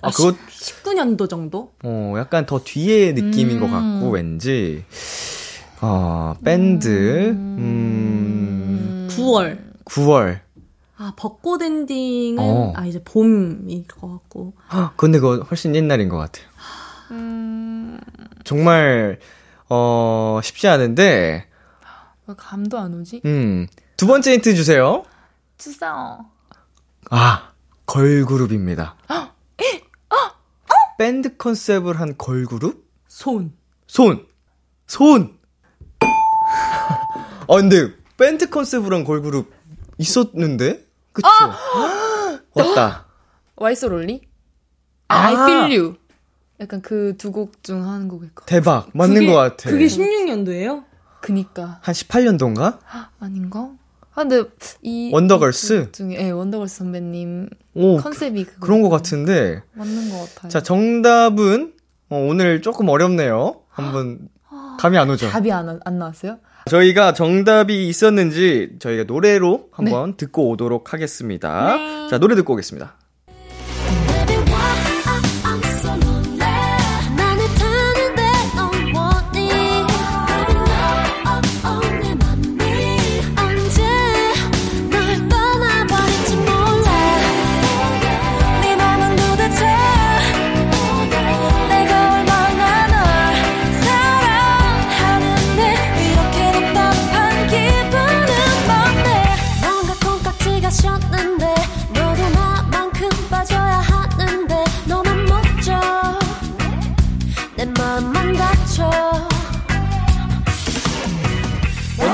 아, 0.01 0.12
그거 0.12 0.33
19년도 0.50 1.29
정도? 1.29 1.71
어, 1.83 2.13
약간 2.17 2.45
더 2.45 2.60
뒤에 2.63 3.12
느낌인 3.13 3.60
것 3.60 3.67
같고 3.69 4.10
왠지 4.10 4.83
어, 5.81 6.36
밴드 6.43 7.29
음, 7.31 9.07
9월. 9.12 9.57
9월. 9.86 10.39
아, 10.98 11.13
벚꽃 11.17 11.62
엔딩은, 11.63 12.38
어. 12.43 12.74
아, 12.75 12.86
이제 12.86 13.01
봄일 13.03 13.86
것 13.88 14.07
같고. 14.07 14.53
헉, 14.71 14.93
근데 14.98 15.19
그거 15.19 15.43
훨씬 15.50 15.75
옛날인 15.75 16.07
것 16.10 16.17
같아요. 16.17 16.45
정말 18.43 19.19
어, 19.69 20.39
쉽지 20.43 20.67
않은데 20.67 21.45
왜 22.28 22.36
감도 22.38 22.78
안 22.78 22.94
오지? 22.94 23.22
음, 23.25 23.68
두 23.98 24.08
번째 24.08 24.34
힌트 24.34 24.56
주세요. 24.56 25.04
주세요 25.58 26.25
아, 27.10 27.51
걸그룹입니다. 27.86 28.96
밴드 30.98 31.36
컨셉을 31.36 32.00
한 32.00 32.15
걸그룹? 32.15 32.86
손. 33.08 33.54
손! 33.88 34.28
손! 34.86 35.36
아, 36.00 37.56
근데, 37.56 37.91
밴드 38.17 38.48
컨셉으로 38.50 38.98
한 38.98 39.04
걸그룹 39.04 39.52
있었는데? 39.98 40.86
그쵸? 41.12 41.28
왔다. 42.54 43.08
Why 43.56 43.75
So 43.75 43.88
Lonely? 43.88 44.21
아. 45.08 45.15
아, 45.15 45.28
I 45.28 45.34
feel 45.34 45.80
you. 45.80 45.95
약간 46.60 46.82
그 46.84 47.15
두 47.17 47.32
곡 47.32 47.63
중 47.63 47.84
한 47.84 48.08
곡일 48.08 48.36
거. 48.36 48.45
대박. 48.45 48.89
맞는 48.93 49.15
그게- 49.15 49.26
것 49.28 49.34
같아. 49.34 49.72
그게 49.72 49.88
16년도예요? 49.88 50.86
그니까. 51.21 51.79
한 51.81 51.93
18년도인가? 51.93 52.79
아닌가? 53.19 53.71
아, 54.13 54.23
근데 54.23 54.43
이. 54.81 55.10
원더걸스? 55.13 55.73
이곡 55.73 55.93
중에, 55.93 56.15
예, 56.19 56.29
원더걸스 56.31 56.77
선배님 56.79 57.49
오, 57.75 57.97
컨셉이 57.97 58.43
그거. 58.43 58.60
그런 58.65 58.81
것 58.81 58.89
같은데. 58.89 59.63
맞는 59.73 60.10
것 60.10 60.36
같아요. 60.36 60.49
자, 60.49 60.62
정답은, 60.62 61.73
어, 62.10 62.17
오늘 62.17 62.62
조금 62.62 62.89
어렵네요. 62.89 63.62
한번, 63.69 64.27
감이 64.79 64.97
안 64.97 65.10
오죠? 65.10 65.29
답이 65.29 65.51
안, 65.51 65.79
안 65.86 65.99
나왔어요? 65.99 66.39
저희가 66.69 67.13
정답이 67.13 67.88
있었는지 67.88 68.75
저희가 68.79 69.05
노래로 69.05 69.69
한번 69.71 70.15
듣고 70.17 70.49
오도록 70.49 70.93
하겠습니다. 70.93 72.07
자, 72.10 72.17
노래 72.19 72.36
듣고 72.36 72.53
오겠습니다. 72.53 72.97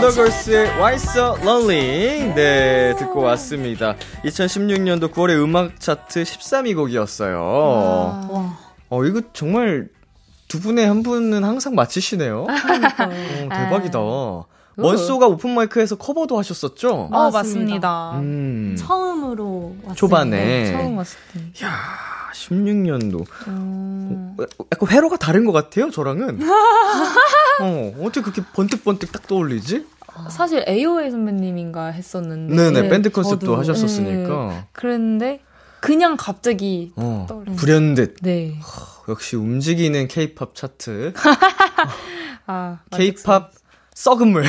원더걸스의 0.08 0.68
Why 0.78 0.96
So 0.96 1.36
Lonely 1.42 2.34
네 2.34 2.96
듣고 2.98 3.22
왔습니다. 3.24 3.96
2016년도 4.24 5.12
9월의 5.12 5.44
음악 5.44 5.80
차트 5.80 6.24
13위 6.24 6.76
곡이었어요. 6.76 7.38
와. 7.40 8.58
어 8.90 9.04
이거 9.04 9.22
정말 9.34 9.90
두 10.48 10.62
분의 10.62 10.88
한 10.88 11.04
분은 11.04 11.44
항상 11.44 11.76
맞히시네요. 11.76 12.44
어, 12.48 13.50
대박이다. 13.50 14.00
원소가 14.78 15.28
오픈 15.28 15.54
마이크에서 15.56 15.96
커버도 15.98 16.38
하셨었죠? 16.38 16.90
어, 16.90 17.10
맞습니다. 17.10 17.32
맞습니다. 17.40 18.12
음, 18.20 18.76
처음으로 18.80 19.76
왔어요. 19.82 19.96
초반에 19.96 20.72
처음 20.72 20.98
왔을 20.98 21.18
때. 21.34 21.66
야 21.66 21.72
16년도 22.34 23.26
어, 23.48 24.36
약간 24.72 24.90
회로가 24.90 25.18
다른 25.18 25.46
것 25.46 25.52
같아요. 25.52 25.90
저랑은. 25.92 26.40
어 27.60 27.94
어떻게 28.02 28.22
그렇게 28.22 28.44
번뜩번뜩 28.54 29.12
딱 29.12 29.28
떠올리지? 29.28 29.97
사실 30.30 30.64
AOA 30.68 31.12
선배님인가 31.12 31.88
했었는데. 31.88 32.56
네네 32.56 32.82
네, 32.82 32.90
밴드 32.90 33.10
컨셉도 33.10 33.46
저도. 33.46 33.58
하셨었으니까. 33.58 34.68
그랬는데, 34.72 35.42
그냥 35.80 36.18
갑자기. 36.18 36.92
어 36.96 37.26
떠오르네. 37.30 37.56
불현듯 37.56 38.16
네. 38.22 38.60
역시 39.10 39.36
움직이는 39.36 40.08
케이팝 40.08 40.56
차트. 40.56 41.14
아, 42.48 42.80
케이팝 42.92 43.52
썩은 43.94 44.28
물. 44.30 44.44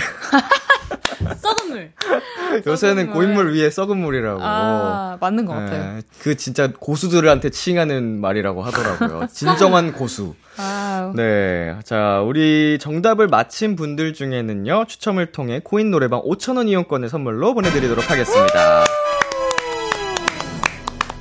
썩은 1.69 1.75
물. 1.75 1.93
요새는 2.67 3.07
물. 3.07 3.15
고인물 3.15 3.55
위에 3.55 3.71
썩은 3.71 3.97
물이라고. 3.99 4.41
아, 4.43 5.17
맞는 5.21 5.45
것 5.47 5.53
같아요. 5.55 5.97
예, 5.99 6.03
그 6.21 6.37
진짜 6.37 6.71
고수들한테 6.73 7.51
칭하는 7.51 8.21
말이라고 8.21 8.63
하더라고요. 8.63 9.27
진정한 9.33 9.93
고수. 9.93 10.35
아, 10.57 11.13
네. 11.15 11.77
자, 11.85 12.21
우리 12.21 12.79
정답을 12.81 13.29
맞힌 13.29 13.77
분들 13.77 14.13
중에는요, 14.15 14.87
추첨을 14.89 15.33
통해 15.33 15.61
코인 15.63 15.91
노래방 15.91 16.21
5,000원 16.23 16.69
이용권을 16.69 17.09
선물로 17.09 17.55
보내드리도록 17.55 18.11
하겠습니다. 18.11 18.85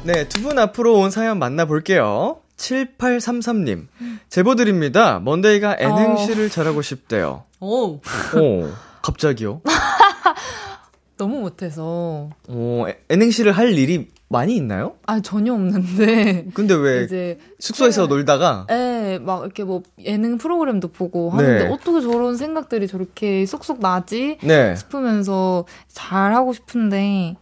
네, 0.04 0.28
두 0.30 0.42
분 0.42 0.58
앞으로 0.58 0.94
온 0.96 1.12
사연 1.12 1.38
만나볼게요. 1.38 2.38
7833님. 2.56 3.88
제보드립니다. 4.30 5.20
먼데이가 5.20 5.76
N행시를 5.80 6.50
잘하고 6.50 6.82
싶대요. 6.82 7.44
오. 7.60 8.00
오, 8.36 8.72
갑자기요? 9.04 9.62
너무 11.18 11.40
못해서. 11.40 12.30
오, 12.48 12.86
N행시를 13.10 13.52
할 13.52 13.78
일이 13.78 14.08
많이 14.30 14.56
있나요? 14.56 14.96
아 15.06 15.22
전혀 15.22 15.54
없는데 15.54 16.48
근데 16.54 16.74
왜 16.74 17.04
이제 17.04 17.40
숙소에서 17.60 18.08
놀다가 18.08 18.68
예, 18.70 19.20
막 19.22 19.44
이렇게 19.44 19.64
뭐 19.64 19.84
예능 20.00 20.38
프로그램도 20.38 20.90
보고 20.90 21.30
하는데 21.30 21.64
네. 21.64 21.70
어떻게 21.72 22.02
저런 22.02 22.36
생각들이 22.36 22.88
저렇게 22.88 23.46
쏙쏙 23.46 23.80
나지 23.80 24.38
네. 24.44 24.76
싶으면서 24.76 25.66
잘 25.88 26.34
하고 26.34 26.52
싶은데 26.54 27.38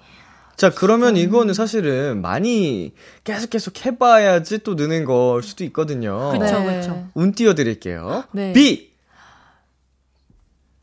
자, 0.55 0.69
그러면 0.69 1.17
이거는 1.17 1.53
사실은 1.53 2.21
많이 2.21 2.93
계속 3.25 3.49
계속 3.49 3.85
해봐야지 3.85 4.59
또 4.59 4.75
느는 4.75 5.03
걸 5.03 5.43
수도 5.43 5.65
있거든요. 5.65 6.29
그쵸, 6.31 6.59
네. 6.59 6.79
그쵸. 6.79 7.07
운 7.13 7.33
띄워드릴게요. 7.33 8.23
네. 8.31 8.53
B! 8.53 8.93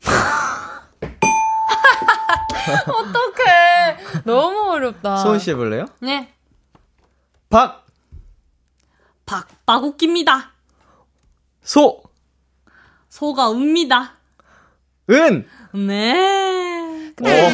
어떡해 2.87 4.23
너무 4.25 4.71
어렵다. 4.71 5.17
소은 5.17 5.39
씨 5.39 5.51
해볼래요? 5.51 5.85
네. 5.99 6.33
박! 7.49 7.85
박 9.25 9.47
박 9.65 9.83
웃깁니다. 9.83 10.51
소! 11.61 12.01
소가 13.09 13.49
웁니다. 13.49 14.13
은! 15.09 15.47
네. 15.73 16.72
근데 17.23 17.47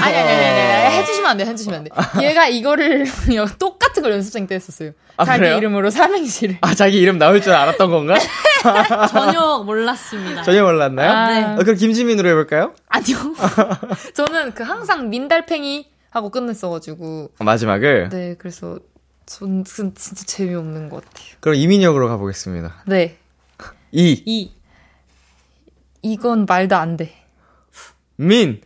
아니 0.00 0.16
아니 0.16 0.30
아니 0.30 0.60
아니 0.60 0.96
해주시면 0.96 1.30
안 1.30 1.36
돼, 1.36 1.44
해주시면 1.46 1.78
안 1.78 1.84
돼. 1.84 1.90
얘가 2.26 2.48
이거를 2.48 3.06
똑같은 3.58 4.02
걸 4.02 4.12
연습생 4.12 4.46
때 4.46 4.54
했었어요. 4.54 4.92
아, 5.16 5.24
자기 5.24 5.40
그래요? 5.40 5.56
이름으로 5.58 5.90
삼행시를. 5.90 6.58
아, 6.60 6.74
자기 6.74 6.98
이름 6.98 7.18
나올 7.18 7.40
줄 7.42 7.52
알았던 7.52 7.90
건가? 7.90 8.14
전혀 9.10 9.58
몰랐습니다. 9.64 10.42
전혀 10.42 10.62
몰랐나요? 10.62 11.10
아. 11.10 11.28
네. 11.30 11.44
어, 11.44 11.56
그럼 11.58 11.76
김지민으로 11.76 12.28
해볼까요? 12.30 12.72
아니요. 12.88 13.16
저는 14.14 14.54
그 14.54 14.62
항상 14.62 15.10
민달팽이 15.10 15.88
하고 16.10 16.30
끝냈어가지고. 16.30 17.32
마지막을. 17.40 18.08
네, 18.10 18.36
그래서 18.38 18.78
전 19.26 19.64
진- 19.64 19.94
진짜 19.94 20.24
재미없는 20.24 20.88
것 20.88 21.04
같아요. 21.04 21.26
그럼 21.40 21.56
이민혁으로 21.56 22.08
가보겠습니다. 22.08 22.82
네, 22.86 23.18
이, 23.92 24.22
이 24.24 24.52
이건 26.02 26.46
말도 26.48 26.76
안 26.76 26.96
돼. 26.96 27.12
민, 28.16 28.60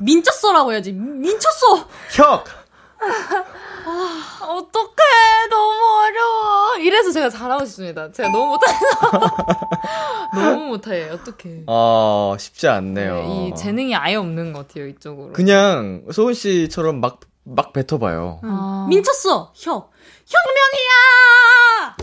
민쳤어라고 0.00 0.72
해야지. 0.72 0.92
민쳤어. 0.92 1.88
혁! 2.14 2.44
어떡해, 4.40 5.46
너무 5.50 5.72
어려워. 6.04 6.76
이래서 6.78 7.10
제가 7.12 7.30
잘하고 7.30 7.64
싶습니다. 7.64 8.10
제가 8.12 8.28
너무 8.28 8.46
못해서. 8.52 8.74
너무 10.34 10.64
못해, 10.66 11.08
어떡해. 11.10 11.62
어, 11.66 12.36
쉽지 12.38 12.68
않네요. 12.68 13.14
네, 13.14 13.48
이 13.48 13.54
재능이 13.54 13.94
아예 13.94 14.16
없는 14.16 14.52
것 14.52 14.68
같아요, 14.68 14.86
이쪽으로. 14.88 15.32
그냥 15.32 16.04
소은 16.12 16.34
씨처럼 16.34 17.00
막, 17.00 17.20
막 17.44 17.72
뱉어봐요. 17.72 18.40
아. 18.42 18.86
민쳤어. 18.88 19.52
혁. 19.54 19.90
혁명이야. 20.26 21.96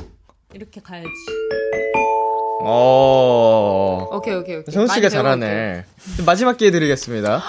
이렇게 0.54 0.82
가야지. 0.82 1.10
어. 2.68 4.08
오케이, 4.12 4.34
오케이, 4.36 4.56
오케이. 4.58 4.74
소은 4.74 4.88
씨가. 4.88 5.10
잘하네. 5.10 5.86
마지막 6.26 6.58
기회 6.58 6.72
드리겠습니다. 6.72 7.42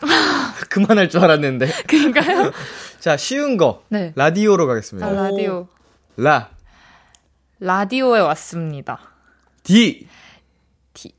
그만할 0.70 1.08
줄 1.10 1.24
알았는데. 1.24 1.66
그러니까요? 1.88 2.52
자, 3.00 3.16
쉬운 3.16 3.56
거. 3.56 3.82
네. 3.88 4.12
라디오로 4.14 4.66
가겠습니다. 4.66 5.06
아, 5.08 5.10
라디오. 5.10 5.66
라, 6.16 6.50
라디오에 7.60 8.20
왔습니다. 8.20 9.00
디. 9.64 10.08
디. 10.94 11.12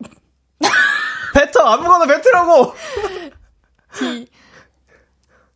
뱉어! 1.34 1.64
아무거나 1.64 2.06
뱉으라고! 2.06 2.74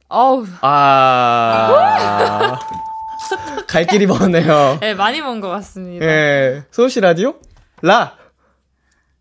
어우, 0.09 0.47
아. 0.61 2.59
갈 3.67 3.87
길이 3.87 4.07
먼네요. 4.07 4.79
네, 4.81 4.95
많이 4.95 5.21
본것 5.23 5.51
같습니다. 5.51 6.07
예. 6.07 6.65
씨 6.89 7.01
라디오? 7.01 7.35
라, 7.83 8.17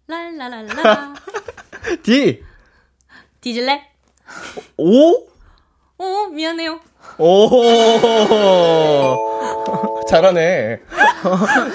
랄랄랄라. 0.08 1.14
디. 2.04 2.44
뒤질래? 3.42 3.82
오? 4.78 5.16
어, 5.98 6.28
미안해요. 6.32 6.80
오. 7.18 7.50
잘하네. 10.08 10.80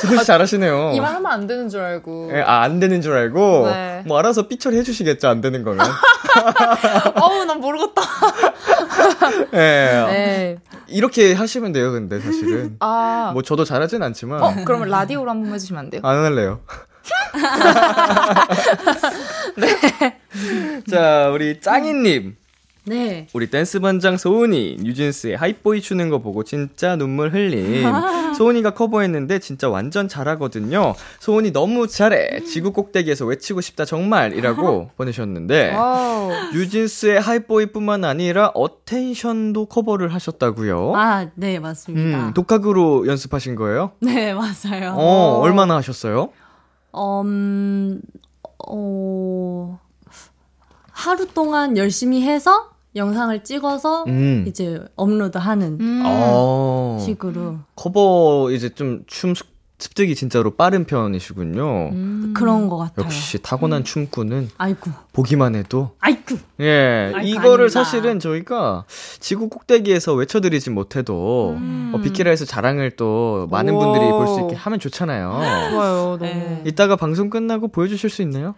씨 0.00 0.24
잘하시네요. 0.24 0.92
이만 0.94 1.14
하면 1.16 1.32
안 1.32 1.46
되는 1.46 1.68
줄 1.68 1.80
알고. 1.80 2.30
예, 2.34 2.40
아, 2.42 2.62
안 2.62 2.80
되는 2.80 3.00
줄 3.00 3.16
알고. 3.16 3.68
네. 3.68 4.02
뭐 4.06 4.18
알아서 4.18 4.48
삐처리 4.48 4.76
해주시겠죠, 4.78 5.28
안 5.28 5.40
되는 5.40 5.62
거면. 5.64 5.86
어우, 7.20 7.44
난 7.44 7.60
모르겠다. 7.60 8.02
예. 9.54 9.56
네. 9.56 10.56
이렇게 10.90 11.32
하시면 11.32 11.72
돼요, 11.72 11.92
근데 11.92 12.20
사실은. 12.20 12.76
아, 12.80 13.30
뭐 13.32 13.42
저도 13.42 13.64
잘하진 13.64 14.02
않지만. 14.02 14.42
어, 14.42 14.54
그러면 14.64 14.88
라디오로 14.88 15.30
한번 15.30 15.54
해주시면 15.54 15.78
안 15.78 15.90
돼요? 15.90 16.02
안 16.04 16.24
할래요. 16.24 16.60
자, 20.90 21.30
우리 21.30 21.60
짱이님. 21.60 22.36
네. 22.86 23.26
우리 23.34 23.50
댄스 23.50 23.80
반장 23.80 24.16
소은이 24.16 24.78
뉴진스의 24.80 25.36
하이보이 25.36 25.80
추는 25.82 26.08
거 26.08 26.18
보고 26.18 26.42
진짜 26.44 26.96
눈물 26.96 27.32
흘림. 27.32 27.84
소은이가 28.36 28.70
커버했는데 28.70 29.38
진짜 29.38 29.68
완전 29.68 30.08
잘하거든요. 30.08 30.94
소은이 31.20 31.52
너무 31.52 31.86
잘해. 31.86 32.44
지구 32.44 32.72
꼭대기에서 32.72 33.26
외치고 33.26 33.60
싶다 33.60 33.84
정말이라고 33.84 34.90
보내셨는데. 34.96 35.74
뉴진스의 36.54 37.20
Hype 37.20 37.44
Boy뿐만 37.44 38.04
아니라 38.04 38.50
Attention도 38.54 39.66
커버를 39.66 40.12
하셨다고요. 40.14 40.92
아, 40.96 41.28
네, 41.34 41.58
맞습니다. 41.58 42.28
음, 42.28 42.34
독학으로 42.34 43.06
연습하신 43.06 43.56
거예요? 43.56 43.92
네, 44.00 44.32
맞아요. 44.32 44.94
어, 44.96 45.40
얼마나 45.42 45.76
하셨어요? 45.76 46.30
음, 46.94 48.00
어, 48.66 49.78
하루 51.00 51.26
동안 51.26 51.76
열심히 51.78 52.22
해서 52.22 52.70
영상을 52.94 53.42
찍어서 53.42 54.04
음. 54.08 54.44
이제 54.46 54.78
업로드하는 54.96 55.78
음. 55.80 56.02
어. 56.04 56.98
식으로 57.00 57.58
커버 57.74 58.50
이제 58.52 58.68
좀 58.68 59.04
춤 59.06 59.34
습득이 59.80 60.14
진짜로 60.14 60.50
빠른 60.50 60.84
편이시군요. 60.84 61.88
음. 61.92 62.34
그런 62.36 62.68
것 62.68 62.76
같아요. 62.76 63.06
역시 63.06 63.38
타고난 63.40 63.82
춤꾼은 63.82 64.50
아이고, 64.58 64.90
보기만 65.14 65.54
해도 65.54 65.92
아이고. 66.00 66.36
예 66.60 67.12
아이고, 67.14 67.26
이거를 67.26 67.64
아닙니다. 67.64 67.82
사실은 67.82 68.20
저희가 68.20 68.84
지구 69.20 69.48
꼭대기에서 69.48 70.12
외쳐드리지 70.14 70.70
못해도 70.70 71.54
음. 71.56 71.92
어, 71.94 72.00
비키라에서 72.00 72.44
자랑을 72.44 72.90
또 72.92 73.48
많은 73.50 73.74
분들이 73.74 74.04
오. 74.04 74.18
볼수 74.18 74.40
있게 74.42 74.54
하면 74.54 74.78
좋잖아요. 74.78 75.30
좋아요, 75.70 76.02
너무. 76.02 76.18
네. 76.18 76.62
이따가 76.66 76.96
방송 76.96 77.30
끝나고 77.30 77.68
보여주실 77.68 78.10
수 78.10 78.20
있나요? 78.20 78.54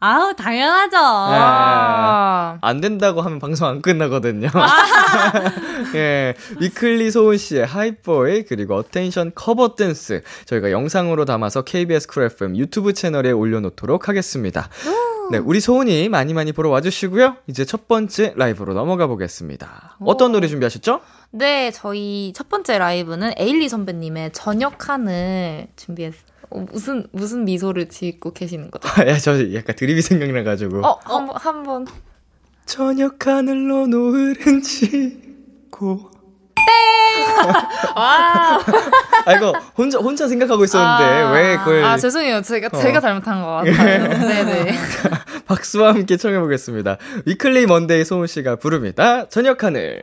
아우, 0.00 0.32
당연하죠. 0.34 0.96
아. 1.00 2.58
안 2.60 2.80
된다고 2.80 3.20
하면 3.22 3.40
방송 3.40 3.66
안 3.66 3.82
끝나거든요. 3.82 4.48
아. 4.54 4.68
예, 5.94 6.34
위클리 6.60 7.10
소은 7.10 7.36
씨의 7.36 7.66
Hype 7.66 8.11
Boy 8.11 8.44
그리고 8.44 8.76
Attention 8.76 9.32
커버 9.34 9.74
댄스 9.74 10.22
저희가 10.46 10.70
영상으로 10.70 11.24
담아서 11.24 11.62
KBS 11.62 12.06
Cool 12.06 12.24
FM 12.24 12.56
유튜브 12.56 12.92
채널에 12.92 13.32
올려놓도록 13.32 14.08
하겠습니다. 14.08 14.68
네, 15.30 15.38
우리 15.38 15.60
소은이 15.60 16.08
많이 16.08 16.32
많이 16.32 16.52
보러 16.52 16.70
와주시고요. 16.70 17.36
이제 17.48 17.64
첫 17.64 17.86
번째 17.88 18.32
라이브로 18.36 18.74
넘어가 18.74 19.06
보겠습니다. 19.08 19.96
어떤 20.00 20.32
노래 20.32 20.46
준비하셨죠? 20.46 21.00
네, 21.32 21.70
저희 21.70 22.32
첫 22.34 22.48
번째 22.48 22.78
라이브는 22.78 23.32
에일리 23.36 23.68
선배님의 23.68 24.30
저녁 24.32 24.88
하늘 24.88 25.66
준비했어요. 25.76 26.37
어, 26.50 26.64
무슨, 26.72 27.06
무슨 27.12 27.44
미소를 27.44 27.88
짓고 27.88 28.32
계시는 28.32 28.70
거죠? 28.70 28.88
야, 29.06 29.18
저 29.18 29.54
약간 29.54 29.76
드립이 29.76 30.02
생각나 30.02 30.42
가지고. 30.42 30.86
어, 30.86 30.98
한 31.04 31.26
번, 31.26 31.36
한 31.36 31.62
번. 31.62 31.86
저녁 32.66 33.26
하늘로 33.26 33.86
노을은 33.86 34.62
지고. 34.62 36.10
와. 37.94 38.58
아, 39.26 39.32
이거 39.34 39.52
혼자, 39.76 39.98
혼자 39.98 40.26
생각하고 40.28 40.64
있었는데, 40.64 41.32
왜 41.32 41.56
그걸. 41.58 41.84
아, 41.84 41.96
죄송해요. 41.96 42.42
제가, 42.42 42.68
어. 42.72 42.80
제가 42.80 43.00
잘못한 43.00 43.42
것 43.42 43.48
같아요. 43.48 44.08
네네. 44.18 44.72
박수와 45.46 45.94
함께 45.94 46.16
청해 46.16 46.38
보겠습니다. 46.40 46.98
위클리 47.26 47.66
먼데이 47.66 48.04
소은 48.04 48.26
씨가 48.26 48.56
부릅니다. 48.56 49.28
저녁 49.28 49.62
하늘. 49.64 50.02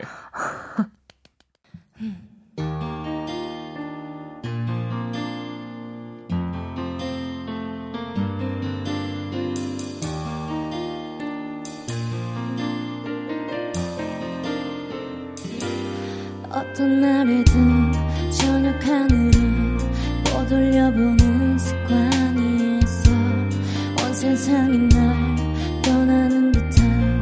어떤 16.56 17.02
날에든 17.02 17.92
저녁 18.32 18.74
하늘을 18.88 19.78
못 20.24 20.50
올려보는 20.50 21.60
습관이 21.60 22.80
있어. 22.80 23.12
온 23.12 24.14
세상이 24.14 24.78
날 24.88 25.36
떠나는 25.84 26.54
듯한 26.54 27.22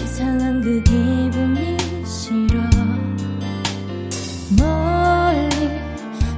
이상한 0.00 0.60
그 0.60 0.80
기분이 0.84 1.76
싫어. 2.06 2.60
멀리 4.56 5.80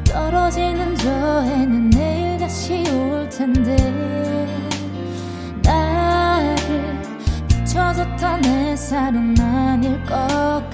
떨어지는 0.07 0.96
저 0.96 1.40
해는 1.42 1.90
내일 1.90 2.38
다시 2.38 2.83
올 2.90 3.29
텐데. 3.29 3.76
나를 5.62 7.03
비춰줬던 7.48 8.44
햇살은 8.46 9.38
아닐 9.38 10.03
것 10.07 10.69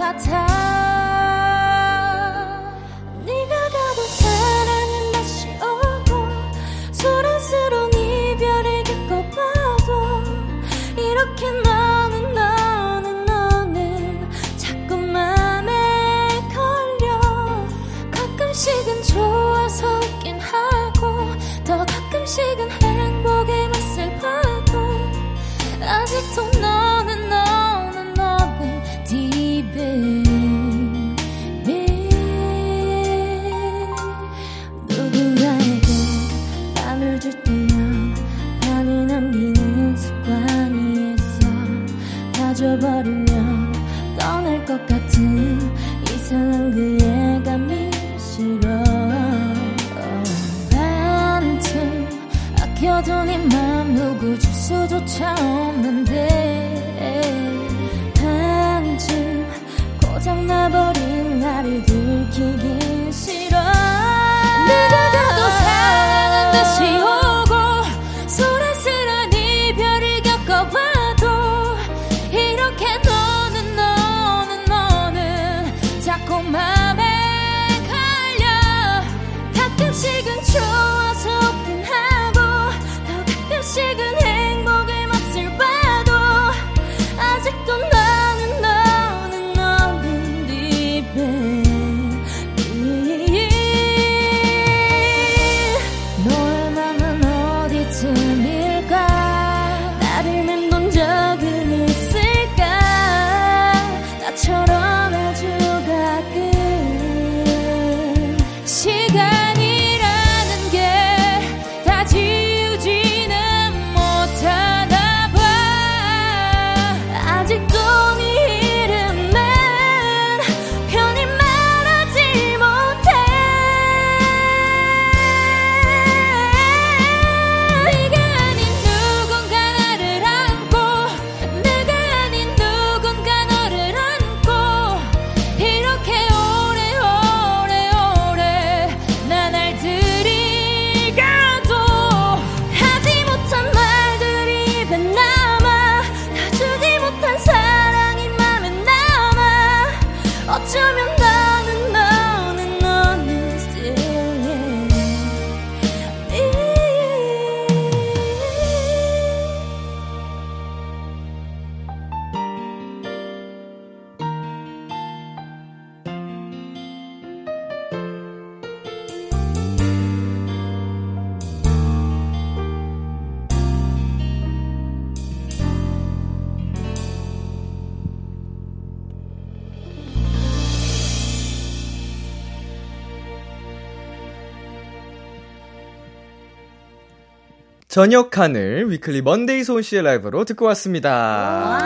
저녁 187.96 188.37
하늘 188.37 188.90
위클리 188.90 189.22
먼데이 189.22 189.64
소은 189.64 189.80
씨의 189.80 190.02
라이브로 190.02 190.44
듣고 190.44 190.66
왔습니다. 190.66 191.78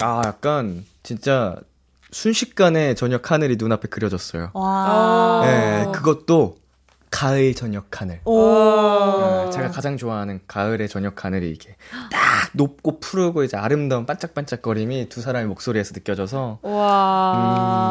아, 0.00 0.22
약간 0.24 0.84
진짜 1.02 1.56
순식간에 2.12 2.94
저녁 2.94 3.32
하늘이 3.32 3.56
눈앞에 3.56 3.88
그려졌어요. 3.88 4.52
와. 4.54 5.40
네, 5.44 5.86
그것도 5.92 6.58
가을 7.10 7.56
저녁 7.56 8.00
하늘. 8.00 8.20
오. 8.24 8.46
네, 9.18 9.50
제가 9.50 9.72
가장 9.72 9.96
좋아하는 9.96 10.38
가을의 10.46 10.88
저녁 10.88 11.24
하늘이 11.24 11.50
이게 11.50 11.74
딱 12.12 12.50
높고 12.52 13.00
푸르고 13.00 13.42
이제 13.42 13.56
아름다운 13.56 14.06
반짝반짝거림이 14.06 15.08
두 15.08 15.20
사람의 15.20 15.48
목소리에서 15.48 15.94
느껴져서 15.94 16.60
와. 16.62 17.88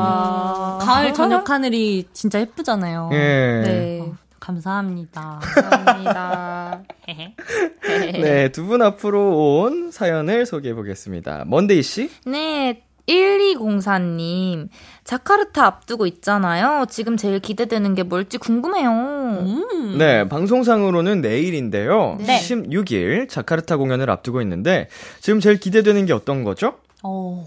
가을 0.81 1.13
저녁 1.13 1.49
하늘이 1.49 2.07
진짜 2.13 2.39
예쁘잖아요. 2.39 3.09
예. 3.11 3.17
네. 3.65 4.13
감사합니다. 4.39 5.39
감사합니다. 5.41 6.81
네, 8.21 8.49
두 8.51 8.65
분 8.65 8.81
앞으로 8.81 9.61
온 9.61 9.91
사연을 9.91 10.45
소개해 10.45 10.73
보겠습니다. 10.75 11.43
먼데이 11.47 11.81
씨? 11.83 12.09
네, 12.25 12.83
1204님. 13.07 14.69
자카르타 15.03 15.65
앞두고 15.65 16.05
있잖아요. 16.05 16.85
지금 16.89 17.17
제일 17.17 17.39
기대되는 17.39 17.95
게 17.95 18.03
뭘지 18.03 18.37
궁금해요. 18.37 18.89
음. 18.91 19.95
네, 19.97 20.27
방송상으로는 20.29 21.21
내일인데요. 21.21 22.17
네. 22.19 22.39
16일 22.39 23.27
자카르타 23.27 23.77
공연을 23.77 24.09
앞두고 24.11 24.41
있는데 24.43 24.87
지금 25.21 25.39
제일 25.39 25.59
기대되는 25.59 26.05
게 26.05 26.13
어떤 26.13 26.43
거죠? 26.43 26.75
어, 27.01 27.43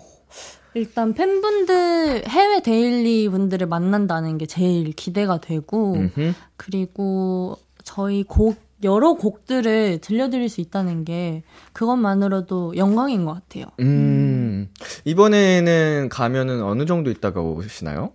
일단 0.74 1.12
팬분들, 1.12 2.24
해외 2.28 2.60
데일리 2.62 3.28
분들을 3.28 3.66
만난다는 3.66 4.38
게 4.38 4.46
제일 4.46 4.92
기대가 4.92 5.38
되고, 5.38 5.94
음흠. 5.94 6.32
그리고 6.56 7.56
저희 7.84 8.22
곡, 8.22 8.56
여러 8.84 9.14
곡들을 9.14 10.00
들려드릴 10.00 10.48
수 10.48 10.60
있다는 10.60 11.04
게 11.04 11.44
그것만으로도 11.72 12.76
영광인 12.76 13.24
것 13.24 13.34
같아요. 13.34 13.66
음, 13.80 14.68
이번에는 15.04 16.08
가면은 16.10 16.62
어느 16.62 16.84
정도 16.84 17.10
있다가 17.10 17.40
오시나요? 17.40 18.12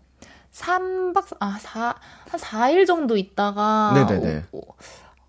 3박, 0.52 1.38
아, 1.40 1.58
4, 1.62 1.96
한 2.30 2.40
4일 2.40 2.86
정도 2.86 3.16
있다가. 3.16 3.94
네네네. 3.96 4.44
오, 4.52 4.58
오, 4.58 4.76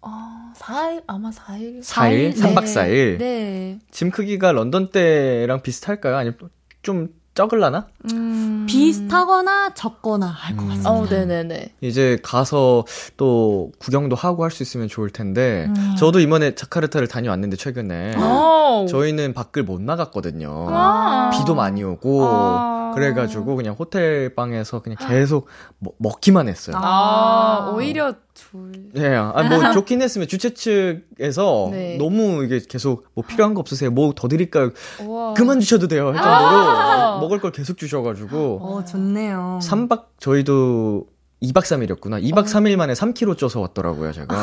어, 0.01 0.53
4일, 0.57 1.05
아마 1.07 1.31
4일. 1.31 1.83
4일? 1.83 2.35
3박 2.35 2.65
4일? 2.65 3.19
네. 3.19 3.79
짐 3.91 4.11
크기가 4.11 4.53
런던 4.53 4.91
때랑 4.91 5.63
비슷할까요? 5.63 6.17
아니면 6.17 6.37
좀 6.83 7.09
적을라나? 7.43 7.87
음. 8.13 8.67
비슷하거나 8.69 9.75
적거나 9.75 10.27
할것 10.27 10.67
같습니다. 10.67 10.91
어, 10.91 11.07
네네네. 11.07 11.75
이제 11.81 12.19
가서 12.23 12.85
또 13.17 13.71
구경도 13.79 14.17
하고 14.17 14.43
할 14.45 14.51
수 14.51 14.63
있으면 14.65 14.89
좋을 14.89 15.11
텐데 15.11 15.71
저도 15.99 16.19
이번에 16.21 16.55
자카르타를 16.57 17.07
다녀왔는데 17.07 17.57
최근에 17.57 18.15
어. 18.17 18.87
저희는 18.89 19.35
밖을 19.35 19.63
못 19.63 19.81
나갔거든요. 19.81 20.67
아. 20.71 21.31
비도 21.33 21.55
많이 21.55 21.85
오고 21.85 22.27
아. 22.27 22.93
그래가지고 22.95 23.55
그냥 23.57 23.77
호텔 23.79 24.35
방에서 24.35 24.81
그냥 24.81 24.97
계속 25.07 25.47
먹, 25.79 25.95
먹기만 25.99 26.49
했어요. 26.49 26.77
아, 26.79 27.71
오히려 27.75 28.15
좋을. 28.39 28.73
예, 28.97 29.15
아, 29.17 29.43
뭐 29.49 29.73
좋긴 29.75 30.01
했으면 30.03 30.29
주최 30.29 30.55
측에서 30.55 31.69
네. 31.73 31.97
너무 31.99 32.45
이게 32.45 32.61
계속 32.67 33.07
뭐 33.15 33.25
필요한 33.27 33.55
거 33.55 33.61
없으세요? 33.61 33.91
뭐 33.91 34.13
더 34.15 34.29
드릴까요? 34.29 34.71
우와. 35.01 35.35
그만 35.35 35.61
주셔도 35.61 35.89
돼요. 35.89 36.07
할 36.09 36.15
정도로 36.15 36.71
아. 36.71 37.19
먹을 37.21 37.41
걸 37.41 37.53
계속 37.53 37.77
주셔가지고 37.77 38.61
어, 38.63 38.85
좋네요. 38.85 39.59
3박 39.63 40.07
저희도 40.21 41.07
2박 41.43 41.63
3일이었구나. 41.63 42.21
2박 42.23 42.47
3일 42.47 42.77
만에 42.77 42.95
3kg 42.95 43.39
쪄서 43.39 43.61
왔더라고요, 43.61 44.11
제가. 44.13 44.35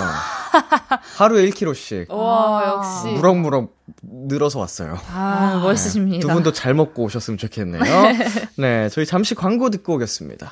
하루에 1.18 1.50
1kg씩 1.50 2.10
와, 2.10 2.64
역시. 2.78 3.14
무럭무럭 3.18 3.76
늘어서 4.02 4.60
왔어요. 4.60 4.98
아, 5.14 5.60
멋있으십니다. 5.62 6.26
두 6.26 6.34
분도 6.34 6.54
잘 6.54 6.74
먹고 6.74 7.04
오셨으면 7.04 7.38
좋겠네요. 7.38 7.84
네, 8.58 8.88
저희 8.90 9.06
잠시 9.06 9.36
광고 9.36 9.70
듣고 9.70 9.96
오겠습니다. 9.96 10.52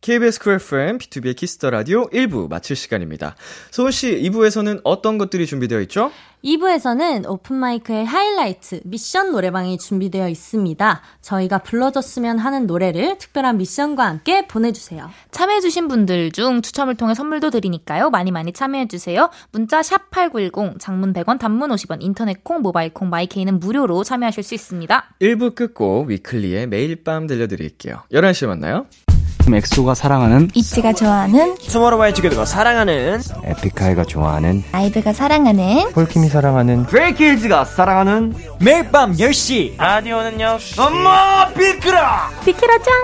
KBS 0.00 0.40
Cool 0.40 0.54
FM, 0.54 0.96
비투비의 0.96 1.36
Kiss 1.36 1.54
the 1.54 1.68
Radio 1.68 2.08
1부 2.08 2.48
마칠 2.48 2.74
시간입니다. 2.74 3.36
소은 3.70 3.90
씨, 3.90 4.18
2부에서는 4.22 4.80
어떤 4.82 5.18
것들이 5.18 5.44
준비되어 5.44 5.78
있죠? 5.82 6.10
2부에서는 6.42 7.28
오픈마이크의 7.28 8.06
하이라이트, 8.06 8.80
미션 8.84 9.32
노래방이 9.32 9.76
준비되어 9.76 10.30
있습니다. 10.30 11.02
저희가 11.20 11.58
불러줬으면 11.58 12.38
하는 12.38 12.66
노래를 12.66 13.18
특별한 13.18 13.58
미션과 13.58 14.06
함께 14.06 14.46
보내주세요. 14.46 15.10
참여해주신 15.32 15.88
분들 15.88 16.32
중 16.32 16.62
추첨을 16.62 16.94
통해 16.94 17.12
선물도 17.12 17.50
드리니까요. 17.50 18.08
많이 18.08 18.30
많이 18.30 18.54
참여해주세요. 18.54 19.28
문자 19.52 19.82
샵8910, 19.82 20.80
장문 20.80 21.12
100원, 21.12 21.38
단문 21.38 21.68
50원, 21.72 21.98
인터넷 22.00 22.42
콩, 22.42 22.62
모바일 22.62 22.94
콩, 22.94 23.10
my 23.10 23.24
K는 23.24 23.60
무료로 23.60 24.02
참여하실 24.04 24.44
수 24.44 24.54
있습니다. 24.54 25.16
1부 25.20 25.54
끝곡 25.54 26.08
위클리의 26.08 26.68
매일 26.68 27.04
밤 27.04 27.26
들려드릴게요. 27.26 28.04
11시에 28.10 28.46
만나요. 28.46 28.86
엑소가 29.48 29.94
사랑하는 29.94 30.50
있지가 30.54 30.92
좋아하는 30.92 31.56
투모로우바이투게더가 31.56 32.44
사랑하는 32.44 33.20
에픽하이가 33.44 34.04
좋아하는 34.04 34.62
아이브가 34.72 35.12
사랑하는 35.12 35.90
폴킴이 35.92 36.28
사랑하는 36.28 36.84
스트레이키즈가 36.86 37.64
사랑하는 37.64 38.34
매일 38.60 38.90
밤 38.90 39.12
10시 39.12 39.76
라디오는요 39.76 40.58
엄마 40.78 41.48
비키라 41.52 42.30
비키라 42.44 42.78
짱! 42.78 42.94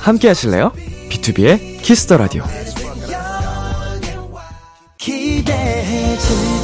함께 0.00 0.28
하실래요? 0.28 0.72
비투비의 1.08 1.80
Kiss 1.82 2.01
the 2.01 2.16
Radio. 2.16 2.42
기대해 4.98 6.16
즐 6.18 6.55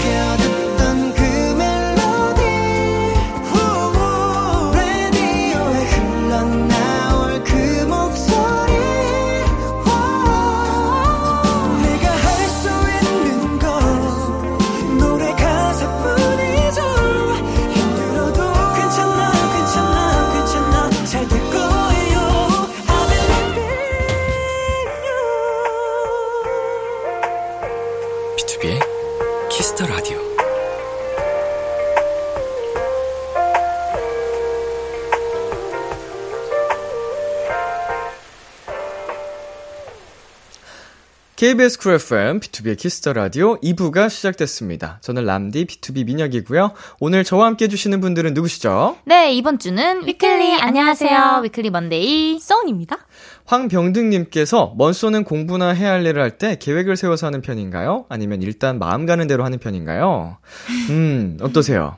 Kiss 29.83 29.85
the 29.85 29.87
Radio. 29.87 30.33
KBS 41.43 41.79
Cool 41.81 41.95
FM, 41.95 42.39
비투비의 42.39 42.79
Kiss 42.79 42.98
the 42.98 43.13
Radio 43.15 43.59
2부가 43.59 44.09
시작됐습니다. 44.09 44.99
저는 45.01 45.25
람디 45.25 45.65
B2B 45.65 46.07
민혁이고요. 46.07 46.73
오늘 47.01 47.25
저와 47.25 47.47
함께 47.47 47.65
해주시는 47.65 48.01
분들은 48.01 48.35
누구시죠? 48.35 48.99
네, 49.05 49.33
이번 49.33 49.59
주는 49.59 50.07
위클리 50.07 50.61
안녕하세요. 50.61 51.41
위클리 51.43 51.71
먼데이. 51.71 52.39
소은입니다. 52.39 52.99
황병등님께서 53.47 54.75
먼소는 54.77 55.25
공부나 55.25 55.71
해야 55.71 55.93
할 55.93 56.07
일을 56.07 56.23
할 56.23 56.33
때 56.39 56.57
계획을 56.59 56.97
세워서 56.97 57.27
하는 57.27 57.43
편인가요? 57.43 58.07
아니면 58.09 58.41
일단 58.43 58.79
마음 58.79 59.05
가는 59.07 59.27
대로 59.27 59.45
하는 59.45 59.59
편인가요? 59.59 60.39
음, 60.91 61.37
어떠세요? 61.43 61.97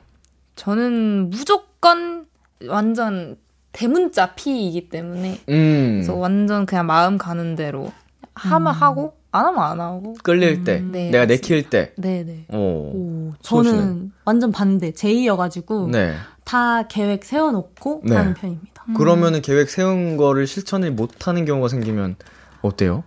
저는 0.55 1.29
무조건 1.29 2.25
완전 2.67 3.37
대문자 3.71 4.33
P이기 4.35 4.89
때문에 4.89 5.39
음, 5.49 5.91
그래서 5.95 6.15
완전 6.15 6.65
그냥 6.65 6.85
마음 6.85 7.17
가는 7.17 7.55
대로 7.55 7.91
하면 8.33 8.73
하고 8.73 9.13
안 9.31 9.45
하면 9.45 9.61
안 9.63 9.81
하고 9.81 10.13
끌릴 10.23 10.63
때, 10.63 10.79
네, 10.79 11.09
내가 11.11 11.25
맞습니다. 11.25 11.25
내킬 11.25 11.69
때, 11.69 11.93
네네 11.97 12.45
어, 12.49 12.57
오, 12.93 13.33
씨는? 13.41 13.63
저는 13.63 14.11
완전 14.23 14.51
반대, 14.53 14.91
제이여가지고 14.93 15.89
네. 15.91 16.13
다 16.45 16.87
계획 16.87 17.25
세워놓고 17.25 18.01
네. 18.05 18.15
하는 18.15 18.33
편입니다. 18.33 18.83
그러면은 18.95 19.41
계획 19.41 19.69
세운 19.69 20.15
거를 20.15 20.47
실천을 20.47 20.91
못 20.91 21.27
하는 21.27 21.43
경우가 21.43 21.67
생기면 21.67 22.15
어때요? 22.61 23.03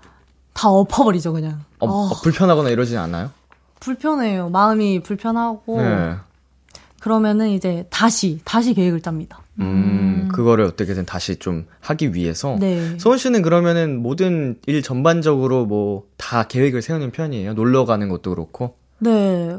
다 0.52 0.68
엎어버리죠, 0.68 1.32
그냥. 1.32 1.60
어, 1.78 1.86
어, 1.88 2.06
어, 2.08 2.14
불편하거나 2.22 2.68
이러진 2.70 2.98
않아요? 2.98 3.30
불편해요. 3.80 4.50
마음이 4.50 5.00
불편하고. 5.02 5.80
네. 5.80 6.14
그러면은 7.00 7.50
이제 7.50 7.86
다시, 7.90 8.40
다시 8.44 8.74
계획을 8.74 9.00
짭니다. 9.00 9.38
음, 9.60 10.28
그거를 10.32 10.64
어떻게든 10.64 11.06
다시 11.06 11.36
좀 11.36 11.66
하기 11.80 12.12
위해서. 12.14 12.56
네. 12.58 12.98
소은 12.98 13.18
씨는 13.18 13.42
그러면은 13.42 14.02
모든 14.02 14.58
일 14.66 14.82
전반적으로 14.82 15.64
뭐 15.64 16.04
다 16.16 16.42
계획을 16.42 16.82
세우는 16.82 17.10
편이에요? 17.12 17.54
놀러 17.54 17.86
가는 17.86 18.08
것도 18.08 18.30
그렇고. 18.30 18.74
네. 18.98 19.56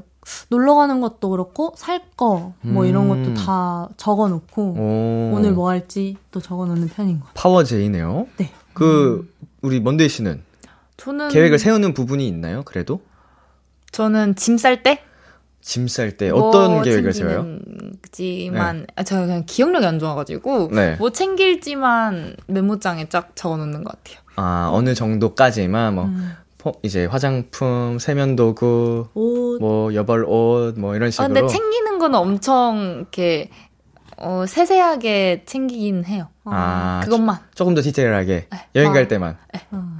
놀러 0.49 0.75
가는 0.75 1.01
것도 1.01 1.29
그렇고, 1.29 1.73
살 1.77 2.01
거, 2.15 2.53
뭐 2.61 2.85
이런 2.85 3.09
음. 3.09 3.23
것도 3.23 3.33
다 3.35 3.89
적어 3.97 4.27
놓고, 4.27 4.61
오. 4.77 5.31
오늘 5.35 5.53
뭐 5.53 5.69
할지 5.69 6.17
또 6.31 6.39
적어 6.39 6.65
놓는 6.65 6.87
편인 6.89 7.19
것 7.19 7.27
같아요. 7.27 7.33
파워제이네요. 7.35 8.27
네. 8.37 8.51
그, 8.73 9.33
우리 9.61 9.79
먼데이 9.79 10.09
씨는 10.09 10.41
저는 10.97 11.29
계획을 11.29 11.59
세우는 11.59 11.93
부분이 11.93 12.27
있나요? 12.27 12.63
그래도? 12.63 13.01
저는 13.91 14.35
짐 14.35 14.55
쌀 14.57 14.83
때 14.83 15.09
짐 15.61 15.87
쌀 15.87 16.15
때 16.15 16.29
어떤 16.29 16.71
뭐 16.75 16.81
계획을 16.83 17.13
세워요? 17.13 17.43
챙기는지만 18.11 18.87
아, 18.95 19.03
제가 19.03 19.25
그냥 19.25 19.43
기억력이 19.45 19.85
안 19.85 19.99
좋아가지고 19.99 20.69
네. 20.71 20.95
뭐 20.97 21.11
챙길지만 21.11 22.35
메모장에 22.47 23.09
쫙 23.09 23.35
적어놓는 23.35 23.83
것 23.83 23.91
같아요. 24.03 24.23
아, 24.37 24.69
어느 24.71 24.93
정도까지만 24.93 25.95
뭐, 25.95 26.05
음. 26.05 26.31
포- 26.59 26.73
이제 26.83 27.05
화장품, 27.05 27.97
세면도구, 27.99 29.07
옷, 29.15 29.59
뭐 29.59 29.93
여벌 29.95 30.25
옷, 30.25 30.77
뭐 30.77 30.95
이런 30.95 31.07
아, 31.07 31.11
식으로. 31.11 31.27
근데 31.33 31.47
챙기는 31.47 31.97
거는 31.99 32.19
엄청 32.19 32.97
이렇게 32.99 33.49
어, 34.17 34.43
세세하게 34.45 35.43
챙기긴 35.45 36.03
해요. 36.05 36.27
아, 36.43 36.99
그것만. 37.05 37.37
조 37.55 37.63
금 37.65 37.73
더 37.75 37.81
디테일하게 37.81 38.47
네. 38.51 38.67
여행 38.75 38.91
갈 38.91 39.03
아. 39.03 39.07
때만 39.07 39.37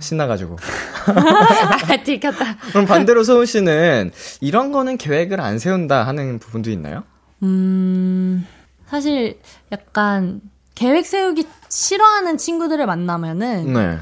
신나가지고. 0.01 0.57
아, 1.07 2.03
들켰다. 2.03 2.57
그럼 2.71 2.85
반대로 2.85 3.23
소은 3.23 3.45
씨는 3.45 4.11
이런 4.41 4.71
거는 4.73 4.97
계획을 4.97 5.39
안 5.39 5.57
세운다 5.59 6.05
하는 6.05 6.39
부분도 6.39 6.69
있나요? 6.71 7.03
음, 7.43 8.45
사실 8.87 9.39
약간 9.71 10.41
계획 10.75 11.05
세우기 11.05 11.47
싫어하는 11.69 12.37
친구들을 12.37 12.85
만나면은, 12.85 13.71
네. 13.73 13.97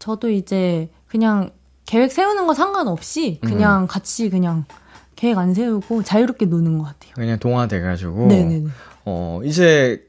저도 0.00 0.30
이제 0.30 0.90
그냥 1.06 1.50
계획 1.92 2.10
세우는 2.10 2.46
거 2.46 2.54
상관없이 2.54 3.38
그냥 3.42 3.86
같이 3.86 4.30
그냥 4.30 4.64
계획 5.14 5.36
안 5.36 5.52
세우고 5.52 6.02
자유롭게 6.02 6.46
노는 6.46 6.78
것 6.78 6.84
같아요. 6.84 7.12
그냥 7.14 7.38
동화돼가지고. 7.38 8.28
네네네. 8.28 8.70
어 9.04 9.42
이제 9.44 10.02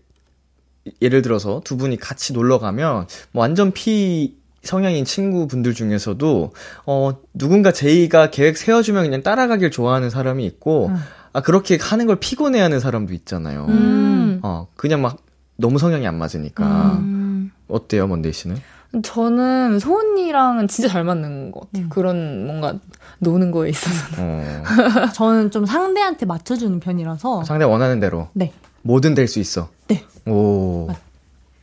예를 1.02 1.22
들어서 1.22 1.60
두 1.66 1.76
분이 1.76 1.98
같이 1.98 2.32
놀러 2.32 2.58
가면 2.58 3.08
뭐 3.34 3.42
완전 3.42 3.74
P 3.74 4.38
성향인 4.64 5.04
친구분들 5.04 5.74
중에서도 5.74 6.54
어 6.86 7.14
누군가 7.34 7.74
제이가 7.74 8.30
계획 8.30 8.56
세워주면 8.56 9.04
그냥 9.04 9.22
따라가길 9.22 9.70
좋아하는 9.70 10.10
사람이 10.10 10.46
있고 10.46 10.90
아 11.34 11.42
그렇게 11.42 11.78
하는 11.82 12.08
걸 12.08 12.16
피곤해하는 12.16 12.80
사람도 12.80 13.14
있잖아요. 13.14 13.66
음. 13.68 14.40
어 14.42 14.68
그냥 14.78 15.02
막 15.02 15.18
너무 15.58 15.80
성향이 15.80 16.08
안 16.08 16.18
맞으니까 16.18 16.94
음. 17.00 17.52
어때요, 17.68 18.08
먼데이 18.08 18.32
씨는? 18.32 18.56
저는 19.02 19.80
소은이랑은 19.80 20.68
진짜 20.68 20.88
잘 20.88 21.04
맞는 21.04 21.52
것 21.52 21.62
음. 21.62 21.68
같아요. 21.74 21.90
그런 21.90 22.46
뭔가 22.46 22.76
노는 23.20 23.52
거에 23.52 23.70
있어서. 23.70 23.96
어 24.20 24.64
저는 25.16 25.50
좀 25.52 25.66
상대한테 25.66 26.26
맞춰주는 26.26 26.80
편이라서 26.80 27.44
상대 27.44 27.66
원하는 27.66 28.00
대로 28.00 28.28
네. 28.34 28.52
뭐든 28.84 29.16
될 29.16 29.28
수 29.28 29.40
있어. 29.40 29.70
네. 29.88 30.04
오 30.28 30.90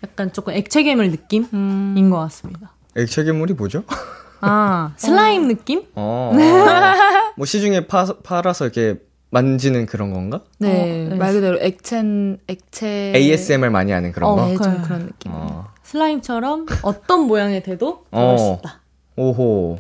약간 0.03 0.33
조금 0.33 0.55
액체괴물 0.55 1.11
느낌인 1.11 1.49
음. 1.53 2.11
것 2.11 2.19
같습니다. 2.19 2.73
액체괴물이 2.97 3.55
뭐죠? 3.55 3.85
아 4.41 4.93
슬라임 4.99 5.47
느낌? 5.47 5.85
어, 5.95 6.33
뭐 7.37 7.47
시중에 7.47 7.87
파, 7.87 8.07
팔아서 8.25 8.65
이렇게 8.65 8.99
만지는 9.31 9.87
그런 9.87 10.13
건가? 10.13 10.41
네, 10.59 11.07
어, 11.07 11.11
네. 11.11 11.17
말 11.17 11.33
그대로 11.35 11.59
액체, 11.61 12.03
액체. 12.49 13.13
ASMR 13.15 13.71
많이 13.71 13.93
하는 13.93 14.11
그런 14.11 14.31
어, 14.31 14.35
거? 14.37 14.47
네, 14.47 14.57
좀. 14.57 14.83
그런 14.83 15.07
느낌. 15.07 15.31
어. 15.33 15.69
슬라임처럼 15.95 16.67
어떤 16.83 17.23
모양이 17.23 17.61
돼도 17.63 18.05
어. 18.13 18.21
그럴 18.21 18.39
수 18.39 18.57
있다. 18.61 18.81
오호. 19.17 19.79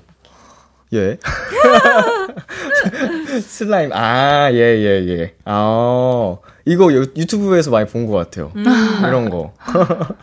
예. 0.92 1.18
슬라임. 3.42 3.92
아, 3.92 4.50
예, 4.52 4.56
예, 4.56 5.06
예. 5.08 5.34
아, 5.44 6.36
이거 6.64 6.92
유, 6.92 7.02
유튜브에서 7.16 7.70
많이 7.70 7.86
본 7.86 8.06
것 8.08 8.14
같아요. 8.16 8.50
이런 9.06 9.30
거. 9.30 9.52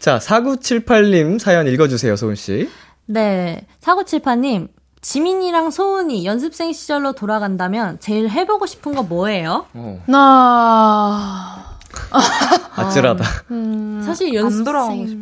자, 0.00 0.18
4978님 0.18 1.40
사연 1.40 1.66
읽어주세요, 1.66 2.14
소은씨. 2.14 2.70
네. 3.06 3.66
사고칠파님, 3.80 4.68
지민이랑 5.00 5.72
소은이 5.72 6.24
연습생 6.24 6.72
시절로 6.72 7.12
돌아간다면 7.12 7.98
제일 7.98 8.28
해보고 8.30 8.66
싶은 8.66 8.94
거 8.94 9.02
뭐예요? 9.02 9.66
어, 9.74 10.00
나, 10.06 11.73
아찔하다. 12.76 13.24
사실 14.04 14.28
안 14.28 14.34
연습생 14.34 14.64
돌아가고 14.64 15.06
싶 15.06 15.18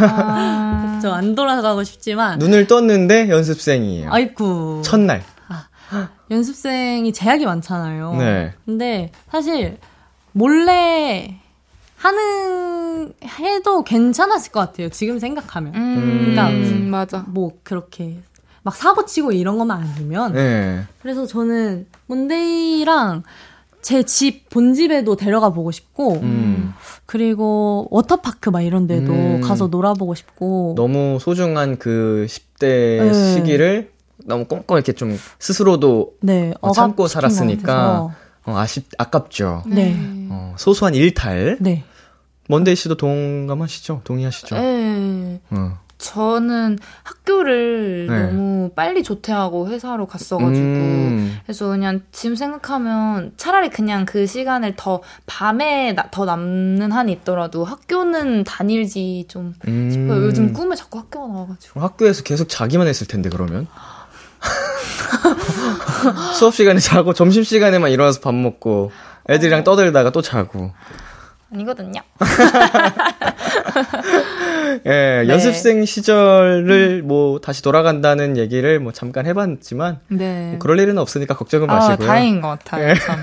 아... 0.00 0.96
그쵸, 0.96 1.12
안 1.12 1.34
돌아가고 1.34 1.84
싶지만 1.84 2.38
눈을 2.38 2.66
떴는데 2.66 3.28
연습생이에요. 3.28 4.10
아이쿠 4.10 4.82
첫날. 4.84 5.22
연습생이 6.30 7.12
제약이 7.12 7.44
많잖아요. 7.44 8.16
네. 8.16 8.54
근데 8.64 9.10
사실 9.30 9.78
몰래 10.32 11.38
하는 11.96 13.12
해도 13.24 13.84
괜찮았을 13.84 14.50
것 14.50 14.60
같아요. 14.60 14.88
지금 14.88 15.18
생각하면 15.18 15.74
음, 15.74 16.18
그러니까 16.20 16.48
음, 16.48 16.88
맞아. 16.90 17.24
뭐 17.28 17.52
그렇게 17.62 18.18
막 18.62 18.74
사고 18.74 19.04
치고 19.04 19.32
이런 19.32 19.58
것만 19.58 19.80
아니면 19.80 20.32
네. 20.32 20.84
그래서 21.00 21.26
저는 21.26 21.86
몬데이랑 22.06 23.22
제 23.82 24.02
집 24.04 24.48
본집에도 24.48 25.16
데려가 25.16 25.50
보고 25.50 25.70
싶고 25.70 26.14
음, 26.22 26.72
그리고 27.06 27.88
워터파크 27.90 28.50
막 28.50 28.62
이런 28.62 28.86
데도 28.86 29.12
음. 29.12 29.40
가서 29.40 29.66
놀아보고 29.66 30.14
싶고 30.14 30.74
너무 30.76 31.18
소중한 31.20 31.78
그 31.78 32.26
10대 32.28 32.60
네. 32.60 33.34
시기를 33.34 33.90
너무 34.24 34.44
꼼꼼 34.44 34.76
이렇게 34.76 34.92
좀 34.92 35.18
스스로도 35.38 36.14
네 36.20 36.54
어, 36.60 36.72
참고 36.72 37.08
살았으니까. 37.08 38.10
어, 38.44 38.56
아쉽, 38.56 38.88
아깝죠. 38.98 39.62
네. 39.66 39.94
어, 40.30 40.54
소소한 40.58 40.94
일탈. 40.94 41.58
네. 41.60 41.84
먼데이 42.48 42.74
씨도 42.74 42.96
동감하시죠? 42.96 44.00
동의하시죠? 44.04 44.56
네. 44.56 45.40
어. 45.50 45.78
저는 46.02 46.78
학교를 47.04 48.06
네. 48.10 48.22
너무 48.26 48.70
빨리 48.74 49.02
조퇴하고 49.04 49.68
회사로 49.68 50.06
갔어가지고 50.06 50.50
음, 50.66 51.38
그래서 51.46 51.68
그냥 51.68 52.02
지금 52.10 52.34
생각하면 52.36 53.32
차라리 53.36 53.70
그냥 53.70 54.04
그 54.04 54.26
시간을 54.26 54.74
더 54.76 55.00
밤에 55.26 55.92
나- 55.94 56.08
더 56.10 56.24
남는 56.24 56.90
한이 56.92 57.12
있더라도 57.12 57.64
학교는 57.64 58.42
다닐지 58.44 59.26
좀 59.28 59.54
음. 59.68 59.90
싶어요. 59.90 60.24
요즘 60.26 60.52
꿈에 60.52 60.74
자꾸 60.74 60.98
학교가 60.98 61.32
나와가지고. 61.32 61.80
학교에서 61.80 62.22
계속 62.24 62.48
자기만 62.48 62.86
했을 62.88 63.06
텐데 63.06 63.30
그러면 63.30 63.68
수업 66.34 66.54
시간에 66.54 66.80
자고 66.80 67.12
점심 67.14 67.44
시간에만 67.44 67.90
일어나서 67.92 68.20
밥 68.20 68.34
먹고 68.34 68.90
애들이랑 69.30 69.62
떠들다가 69.64 70.10
또 70.10 70.20
자고 70.20 70.72
아니거든요. 71.52 72.00
예 74.86 75.24
연습생 75.28 75.84
시절을 75.84 77.02
뭐 77.02 77.40
다시 77.40 77.62
돌아간다는 77.62 78.36
얘기를 78.36 78.80
뭐 78.80 78.92
잠깐 78.92 79.26
해봤지만 79.26 79.98
네. 80.08 80.50
뭐 80.50 80.58
그럴 80.58 80.78
일은 80.80 80.98
없으니까 80.98 81.36
걱정은 81.36 81.68
아, 81.70 81.74
마시고요 81.74 82.06
다행인 82.06 82.40
것 82.40 82.48
같아요. 82.48 82.88
네. 82.88 82.94
참. 82.98 83.22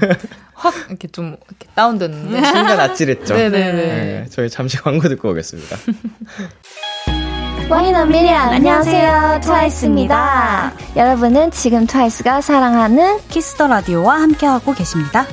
확 0.53 0.73
이렇게 0.89 1.07
좀 1.07 1.37
이렇게 1.47 1.67
다운됐는데. 1.73 2.43
순간 2.45 2.79
아찔했죠 2.79 3.35
네네네. 3.35 3.81
예, 3.81 4.25
저희 4.29 4.49
잠시 4.49 4.77
광고 4.77 5.07
듣고 5.07 5.29
오겠습니다 5.31 5.77
One 7.69 7.91
in 7.91 8.05
a 8.05 8.11
million 8.11 8.49
안녕하세요 8.49 9.39
트와이스입니다 9.43 10.73
여러분은 10.97 11.51
지금 11.51 11.87
트와이스가 11.87 12.41
사랑하는 12.41 13.19
Kiss 13.29 13.51
the 13.51 13.67
Radio와 13.67 14.21
함께하고 14.21 14.73
계십니다 14.73 15.25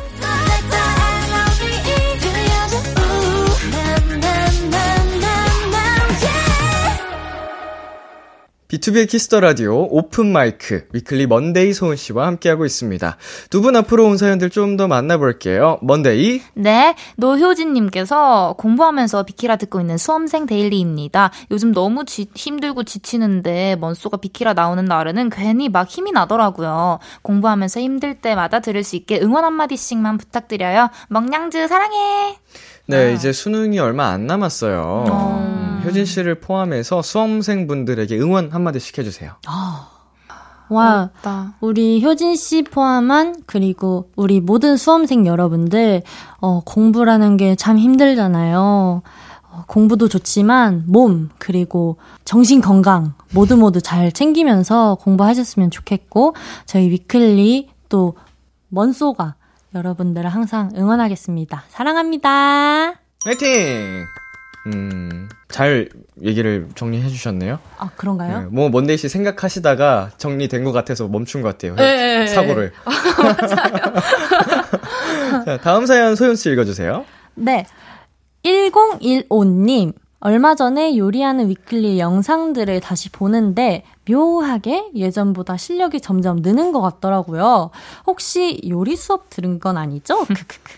비투비의 8.76 9.08
Kiss 9.08 9.27
the 9.27 9.40
Radio 9.40 9.86
오픈 9.90 10.30
마이크 10.32 10.86
위클리 10.92 11.26
먼데이 11.26 11.72
소은 11.72 11.96
씨와 11.96 12.26
함께하고 12.26 12.64
있습니다. 12.66 13.16
두 13.50 13.62
분 13.62 13.74
앞으로 13.76 14.04
온 14.06 14.16
사연들 14.18 14.50
좀 14.50 14.76
더 14.76 14.86
만나볼게요. 14.88 15.78
먼데이 15.80 16.42
네, 16.54 16.94
노효진님께서 17.16 18.56
공부하면서 18.58 19.22
비키라 19.24 19.56
듣고 19.56 19.80
있는 19.80 19.96
수험생 19.96 20.44
데일리입니다. 20.46 21.30
요즘 21.50 21.72
너무 21.72 22.04
지- 22.04 22.28
힘들고 22.34 22.82
지치는데 22.84 23.76
먼소가 23.76 24.18
비키라 24.18 24.52
나오는 24.52 24.84
날에는 24.84 25.30
괜히 25.30 25.68
막 25.70 25.88
힘이 25.88 26.12
나더라고요. 26.12 26.98
공부하면서 27.22 27.80
힘들 27.80 28.16
때마다 28.20 28.60
들을 28.60 28.82
수 28.84 28.96
있게 28.96 29.20
응원 29.22 29.44
한 29.44 29.54
마디씩만 29.54 30.18
부탁드려요. 30.18 30.90
먹냥즈 31.08 31.68
사랑해! 31.68 32.36
네 32.86 33.12
이제 33.14 33.32
수능이 33.32 33.78
얼마 33.78 34.06
안 34.08 34.26
남았어요. 34.26 35.80
효진 35.84 36.04
씨를 36.04 36.36
포함해서 36.40 37.02
수험생분들에게 37.02 38.18
응원 38.18 38.50
한마디씩 38.52 38.98
해주세요. 38.98 39.32
와 40.68 41.10
나. 41.22 41.54
우리 41.60 42.02
효진 42.04 42.34
씨 42.34 42.62
포함한 42.62 43.36
그리고 43.46 44.10
우리 44.16 44.40
모든 44.40 44.76
수험생 44.76 45.26
여러분들 45.26 46.02
어, 46.40 46.60
공부라는 46.64 47.36
게 47.36 47.54
참 47.56 47.78
힘들잖아요. 47.78 49.02
어, 49.50 49.64
공부도 49.68 50.08
좋지만 50.08 50.84
몸 50.88 51.28
그리고 51.38 51.98
정신 52.24 52.60
건강 52.60 53.14
모두 53.32 53.56
모두 53.56 53.80
잘 53.80 54.10
챙기면서 54.10 54.96
공부하셨으면 55.00 55.70
좋겠고 55.70 56.34
저희 56.66 56.90
위클리 56.90 57.68
또 57.88 58.14
먼소가 58.68 59.36
여러분들을 59.76 60.28
항상 60.28 60.70
응원하겠습니다. 60.76 61.64
사랑합니다. 61.68 62.94
화이팅! 63.24 64.04
음, 64.68 65.28
잘 65.48 65.88
얘기를 66.22 66.66
정리해 66.74 67.08
주셨네요. 67.08 67.60
아 67.78 67.90
그런가요? 67.94 68.40
네, 68.40 68.46
뭐 68.46 68.68
먼데이 68.68 68.96
씨 68.96 69.08
생각하시다가 69.08 70.10
정리된 70.16 70.64
것 70.64 70.72
같아서 70.72 71.06
멈춘 71.06 71.42
것 71.42 71.48
같아요. 71.48 71.76
네, 71.76 72.20
네, 72.20 72.26
사고를. 72.26 72.72
자, 75.44 75.58
다음 75.58 75.86
사연 75.86 76.16
소연 76.16 76.36
씨 76.36 76.50
읽어주세요. 76.50 77.04
네. 77.34 77.66
1015님. 78.44 79.92
얼마 80.18 80.54
전에 80.54 80.96
요리하는 80.96 81.48
위클리 81.50 81.98
영상들을 81.98 82.80
다시 82.80 83.10
보는데 83.10 83.84
묘하게 84.08 84.90
예전보다 84.94 85.56
실력이 85.56 86.00
점점 86.00 86.36
느는 86.40 86.72
것 86.72 86.80
같더라고요. 86.80 87.70
혹시 88.06 88.60
요리 88.68 88.96
수업 88.96 89.28
들은 89.30 89.60
건 89.60 89.76
아니죠? 89.76 90.24
크크크. 90.26 90.72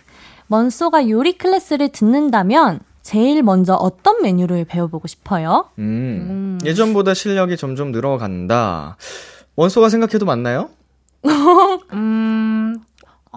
먼소가 0.48 1.08
요리 1.08 1.38
클래스를 1.38 1.90
듣는다면 1.90 2.80
제일 3.02 3.42
먼저 3.42 3.74
어떤 3.74 4.22
메뉴를 4.22 4.64
배워보고 4.64 5.06
싶어요? 5.06 5.66
음, 5.78 6.58
예전보다 6.64 7.14
실력이 7.14 7.56
점점 7.56 7.92
늘어간다. 7.92 8.96
원소가 9.56 9.88
생각해도 9.88 10.26
맞나요? 10.26 10.68
음, 11.92 12.80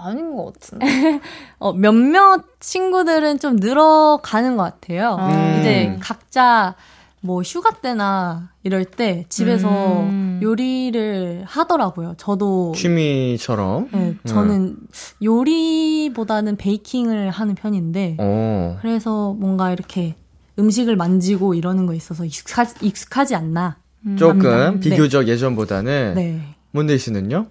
아닌 0.01 0.35
것 0.35 0.53
같은데. 0.53 0.85
어, 1.59 1.73
몇몇 1.73 2.43
친구들은 2.59 3.39
좀 3.39 3.55
늘어가는 3.57 4.57
것 4.57 4.63
같아요. 4.63 5.17
음. 5.19 5.59
이제 5.59 5.97
각자 5.99 6.75
뭐 7.21 7.41
휴가 7.43 7.69
때나 7.71 8.49
이럴 8.63 8.83
때 8.83 9.25
집에서 9.29 9.69
음. 9.69 10.39
요리를 10.41 11.43
하더라고요. 11.45 12.15
저도 12.17 12.73
취미처럼. 12.75 13.89
네, 13.91 14.15
저는 14.25 14.77
요리보다는 15.23 16.57
베이킹을 16.57 17.29
하는 17.29 17.55
편인데 17.55 18.17
어. 18.19 18.77
그래서 18.81 19.33
뭔가 19.33 19.71
이렇게 19.71 20.15
음식을 20.57 20.95
만지고 20.95 21.53
이러는 21.53 21.85
거 21.85 21.93
있어서 21.93 22.25
익숙하, 22.25 22.65
익숙하지 22.81 23.35
않나. 23.35 23.77
조금 24.17 24.51
합니다. 24.51 24.89
비교적 24.89 25.27
예전보다는 25.27 26.13
네. 26.15 26.41
몬데이 26.71 26.97
씨는요? 26.97 27.45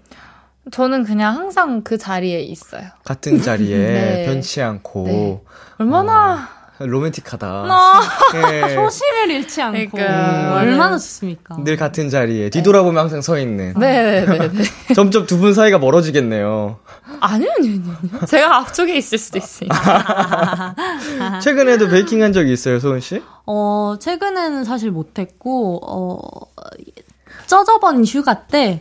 저는 0.71 1.05
그냥 1.05 1.35
항상 1.37 1.83
그 1.83 1.97
자리에 1.99 2.41
있어요. 2.41 2.83
같은 3.05 3.41
자리에 3.43 3.77
네. 3.79 4.25
변치 4.27 4.61
않고 4.63 5.05
네. 5.07 5.41
얼마나 5.79 6.49
로맨틱하다. 6.79 7.47
아. 7.47 8.01
네. 8.33 8.61
소심을 8.77 9.31
잃지 9.31 9.61
않고 9.63 9.91
그러니까. 9.97 10.55
얼마나 10.57 10.97
좋습니까? 10.99 11.57
늘 11.65 11.77
같은 11.77 12.09
자리에 12.09 12.51
뒤돌아보면 12.51 13.01
항상 13.01 13.21
서 13.23 13.39
있는. 13.39 13.75
네네네. 13.79 14.49
점점 14.95 15.27
두 15.27 15.39
분 15.39 15.55
사이가 15.55 15.79
멀어지겠네요. 15.79 16.79
아니요, 17.21 17.51
아니요, 17.59 17.73
아니요. 18.03 18.27
제가 18.27 18.57
앞쪽에 18.59 18.97
있을 18.97 19.19
수도 19.19 19.39
있으니까. 19.39 20.75
최근에도 21.43 21.89
베이킹 21.89 22.23
한 22.23 22.33
적이 22.33 22.53
있어요, 22.53 22.79
소은 22.79 23.01
씨? 23.01 23.23
어, 23.47 23.97
최근에는 24.01 24.65
사실 24.65 24.91
못했고, 24.91 25.81
어, 25.83 26.19
쩌저번 27.47 28.05
휴가 28.05 28.47
때, 28.47 28.81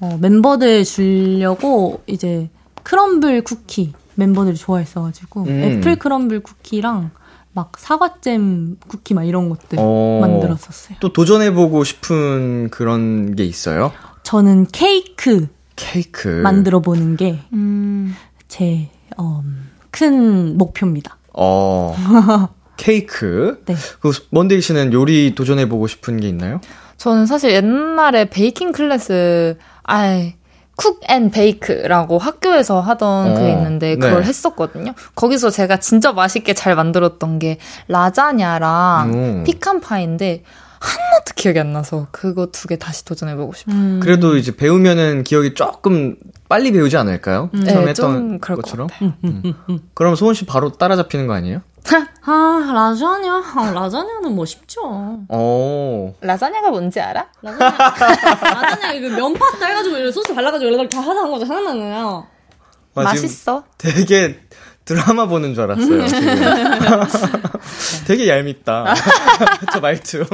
어, 0.00 0.18
멤버들 0.20 0.84
주려고 0.84 2.02
이제 2.06 2.48
crumble 2.82 3.42
쿠키 3.42 3.92
멤버들이 4.14 4.56
좋아했어가지고, 4.56 5.44
음. 5.44 5.62
apple 5.62 5.96
crumble 5.98 6.40
쿠키랑 6.40 7.10
막 7.52 7.72
사과잼 7.78 8.76
쿠키 8.86 9.14
막 9.14 9.24
이런 9.24 9.48
것들 9.48 9.78
어. 9.78 10.18
만들었었어요. 10.20 10.98
또 11.00 11.12
도전해보고 11.12 11.84
싶은 11.84 12.70
그런 12.70 13.34
게 13.34 13.44
있어요? 13.44 13.92
저는 14.22 14.66
케이크 14.72 15.48
케이크. 15.76 16.28
만들어 16.28 16.80
보는 16.80 17.16
게 17.16 17.40
음. 17.52 18.14
제, 18.48 18.88
어, 19.16 19.42
큰 19.90 20.58
목표입니다. 20.58 21.16
어. 21.32 21.96
케이크. 22.76 23.62
네. 23.66 23.74
그 24.00 24.12
먼데이 24.30 24.60
씨는 24.60 24.92
요리 24.92 25.34
도전해보고 25.34 25.86
싶은 25.86 26.18
게 26.18 26.28
있나요? 26.28 26.60
저는 26.96 27.26
사실 27.26 27.52
옛날에 27.52 28.28
baking 28.28 28.72
class, 28.72 29.56
아이, 29.90 30.34
Cook 30.76 31.07
and 31.07 31.30
Bake라고 31.30 32.18
학교에서 32.18 32.80
하던 32.80 33.32
어, 33.32 33.34
그게 33.34 33.50
있는데 33.50 33.96
그걸 33.96 34.22
네. 34.22 34.28
했었거든요. 34.28 34.94
거기서 35.14 35.50
제가 35.50 35.78
진짜 35.78 36.12
맛있게 36.12 36.54
잘 36.54 36.74
만들었던 36.74 37.38
게 37.38 37.58
라자냐랑 37.88 39.12
음. 39.12 39.44
피칸 39.44 39.80
파인데 39.80 40.42
하나도 40.80 41.32
기억이 41.36 41.58
안 41.60 41.72
나서 41.72 42.06
그거 42.10 42.46
두 42.46 42.66
개 42.68 42.76
다시 42.76 43.04
도전해보고 43.04 43.52
싶어요. 43.54 43.76
음. 43.76 44.00
그래도 44.02 44.36
이제 44.36 44.54
배우면은 44.56 45.24
기억이 45.24 45.54
조금 45.54 46.16
빨리 46.48 46.72
배우지 46.72 46.96
않을까요? 46.96 47.50
처음 47.52 47.64
네, 47.84 47.90
했던 47.90 47.94
좀 47.94 48.38
그럴 48.40 48.56
것 48.56 48.62
것처럼? 48.64 48.86
같아요. 48.88 49.12
그럼 49.94 50.14
소은 50.16 50.34
씨 50.34 50.46
바로 50.46 50.72
따라잡히는 50.72 51.26
거 51.26 51.34
아니에요? 51.34 51.60
아, 52.22 52.72
라자냐? 52.74 53.42
아, 53.56 53.70
라자냐는 53.72 54.34
뭐 54.34 54.44
쉽죠. 54.44 54.80
어. 55.28 56.14
라자냐가 56.20 56.70
뭔지 56.70 57.00
알아? 57.00 57.26
라자냐, 57.42 57.70
라자냐 58.54 58.92
이거 58.92 59.08
면 59.16 59.32
파스타 59.34 59.66
해가지고 59.66 60.10
소스 60.12 60.34
발라가지고 60.34 60.70
이렇게 60.70 60.88
다 60.88 61.00
하는 61.00 61.30
거죠. 61.30 61.46
생각나는 61.46 61.80
거예요. 61.80 62.26
아, 62.96 63.02
맛있어. 63.02 63.64
되게 63.78 64.38
드라마 64.90 65.26
보는 65.26 65.54
줄 65.54 65.62
알았어요. 65.62 66.04
되게 68.08 68.28
얄밉다. 68.28 68.92
저 69.72 69.78
말투. 69.78 70.24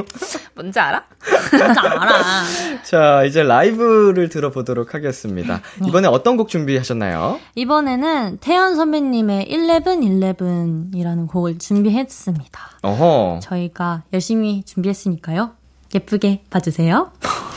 뭔지 0.55 0.79
알아? 0.79 1.03
진짜 1.51 1.75
알아. 1.79 2.43
자, 2.83 3.23
이제 3.25 3.43
라이브를 3.43 4.29
들어보도록 4.29 4.95
하겠습니다. 4.95 5.61
이번에 5.85 6.07
어떤 6.07 6.37
곡 6.37 6.49
준비하셨나요? 6.49 7.39
이번에는 7.53 8.39
태연 8.41 8.75
선배님의 8.75 9.45
1111이라는 9.47 11.27
곡을 11.27 11.59
준비했습니다. 11.59 12.59
어허. 12.81 13.41
저희가 13.43 14.05
열심히 14.11 14.63
준비했으니까요. 14.63 15.51
예쁘게 15.93 16.45
봐주세요. 16.49 17.11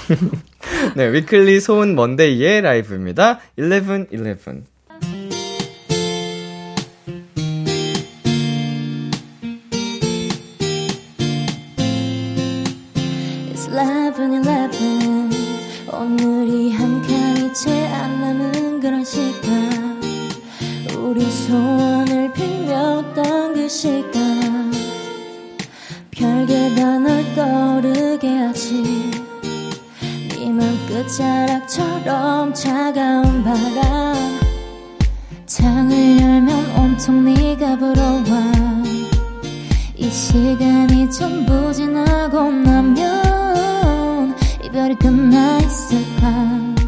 네, 0.97 1.11
위클리 1.11 1.61
소은 1.61 1.95
먼데이의 1.95 2.61
라이브입니다. 2.61 3.41
1111. 3.57 4.65
채 17.63 17.87
안 17.89 18.23
남은 18.23 18.81
그런 18.81 19.05
시간. 19.05 20.01
우리 20.97 21.31
소원을 21.31 22.33
빌렸던 22.33 23.53
그 23.53 23.69
시간. 23.69 24.73
별게 26.11 26.75
다 26.75 26.99
널 26.99 27.23
떠오르게 27.35 28.29
하지. 28.39 29.11
네맘 30.39 30.87
끝자락처럼 30.89 32.55
차가운 32.55 33.45
바람. 33.45 34.41
창을 35.45 36.19
열면 36.19 36.79
온통 36.79 37.25
네가 37.27 37.77
불어와. 37.77 38.53
이 39.97 40.09
시간이 40.09 41.11
전부 41.11 41.75
지나고 41.75 42.51
나면 42.51 44.35
이별이 44.65 44.95
끝나 44.95 45.59
있을까 45.59 46.80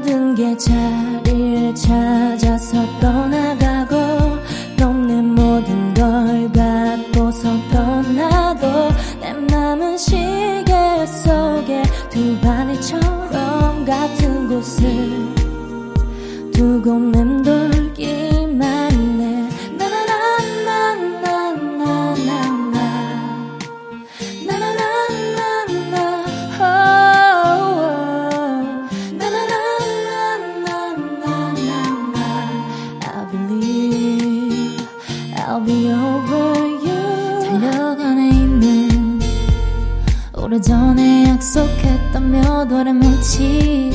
모든 0.00 0.34
게 0.34 0.56
자리를 0.56 1.74
찾아서 1.74 2.86
떠나가 3.00 3.79
약속했던 42.70 42.70
몇 42.70 42.70
월의 42.70 42.94
뭉치 42.94 43.90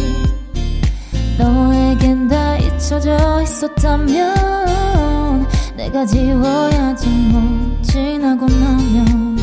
너에겐 1.38 2.28
다 2.28 2.58
잊혀져 2.58 3.42
있었다면 3.42 5.48
내가 5.78 6.06
지워야지 6.06 7.08
뭐 7.32 7.78
지나고 7.82 8.46
나면 8.48 9.38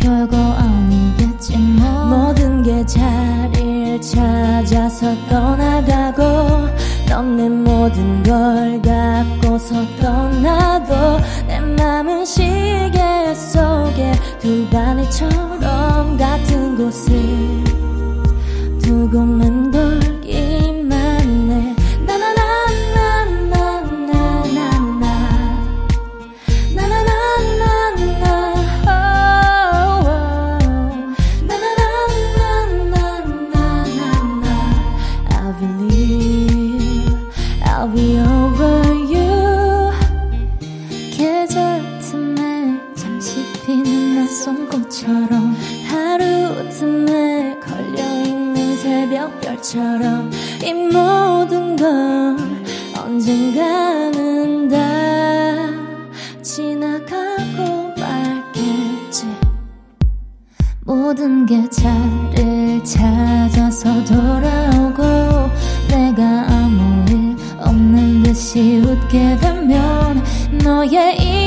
별거 0.00 0.36
아니겠지 0.36 1.56
뭐 1.56 2.04
모든 2.04 2.62
게 2.62 2.84
자리를 2.84 4.00
찾아서 4.02 5.14
떠나가고 5.28 6.68
넌내 7.08 7.48
모든 7.48 8.22
걸 8.22 8.82
갖고서 8.82 9.74
떠나도 10.00 11.20
내 11.46 11.60
맘은 11.60 12.24
시계 12.24 13.34
속에 13.34 14.12
두 14.38 14.66
바늘처럼 14.70 16.18
같은 16.18 16.76
곳을 16.76 17.11
두고 19.12 19.26
맴돌기만 19.26 20.90
해. 21.50 21.76
나나나나나나나나. 22.06 23.22
I 35.28 35.52
believe 35.60 37.12
I'll 37.64 37.88
be 37.92 38.18
over 38.18 38.88
you. 39.12 39.92
계절 41.10 41.82
틈에 42.00 42.80
잠시 42.96 43.44
피는 43.66 44.16
낯선 44.16 44.66
꽃처럼 44.70 45.54
하루 45.86 46.66
틈에 46.70 47.58
걸려 47.60 48.11
있는 49.22 49.30
새벽별처럼 49.30 50.30
이 50.64 50.72
모든 50.72 51.76
건 51.76 52.64
언젠가는 52.98 54.68
다 54.68 54.76
지나가고 56.42 57.92
말겠지. 57.98 59.26
모든 60.84 61.46
게 61.46 61.68
자리를 61.70 62.82
찾아서 62.84 64.04
돌아오고 64.04 65.02
내가 65.88 66.46
아무 66.48 67.04
일 67.10 67.36
없는 67.60 68.22
듯이 68.22 68.82
웃게 68.84 69.36
되면 69.36 70.02
감사합 70.58 71.41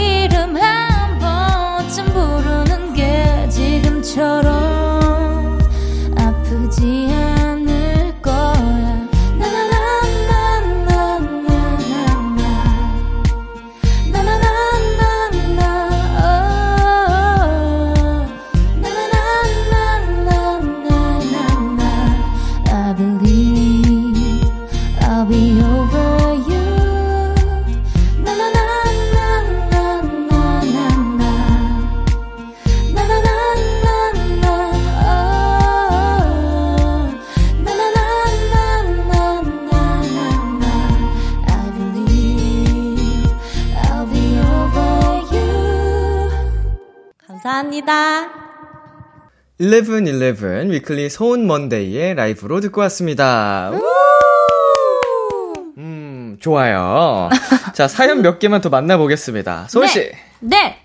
1111 49.69 50.69
위클리 50.71 51.09
소은 51.09 51.47
먼데이의 51.47 52.13
라이브로 52.13 52.59
듣고 52.59 52.81
왔습니다. 52.81 53.71
음, 55.77 56.37
좋아요. 56.39 57.29
자, 57.73 57.87
사연 57.87 58.21
몇 58.21 58.37
개만 58.37 58.61
더 58.61 58.69
만나보겠습니다. 58.69 59.67
소은씨. 59.69 60.11
네. 60.41 60.77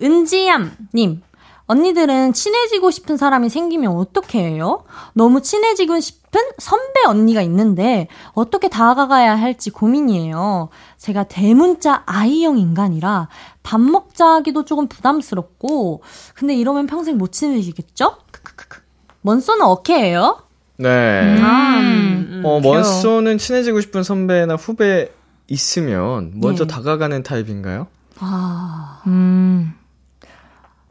은지얌님. 0.00 1.22
언니들은 1.66 2.34
친해지고 2.34 2.90
싶은 2.90 3.16
사람이 3.16 3.48
생기면 3.48 3.96
어떻게 3.96 4.38
해요? 4.38 4.84
너무 5.14 5.40
친해지고 5.40 5.98
싶은 5.98 6.40
선배 6.58 7.00
언니가 7.06 7.40
있는데 7.40 8.06
어떻게 8.34 8.68
다가가야 8.68 9.34
할지 9.34 9.70
고민이에요. 9.70 10.68
제가 10.98 11.24
대문자 11.24 12.02
I형 12.04 12.58
인간이라 12.58 13.28
밥 13.64 13.80
먹자 13.80 14.26
하기도 14.26 14.64
조금 14.64 14.86
부담스럽고 14.86 16.02
근데 16.34 16.54
이러면 16.54 16.86
평생 16.86 17.18
못 17.18 17.32
친해지겠죠? 17.32 18.18
크크크크. 18.30 18.82
먼소는 19.22 19.62
어케예요? 19.64 20.42
네. 20.76 21.22
음, 21.38 22.42
어, 22.44 22.60
귀여워. 22.60 22.76
먼소는 22.76 23.38
친해지고 23.38 23.80
싶은 23.80 24.02
선배나 24.04 24.54
후배 24.54 25.10
있으면 25.48 26.32
먼저 26.36 26.64
예. 26.64 26.66
다가가는 26.68 27.22
타입인가요? 27.22 27.86
아, 28.20 29.02
음. 29.06 29.72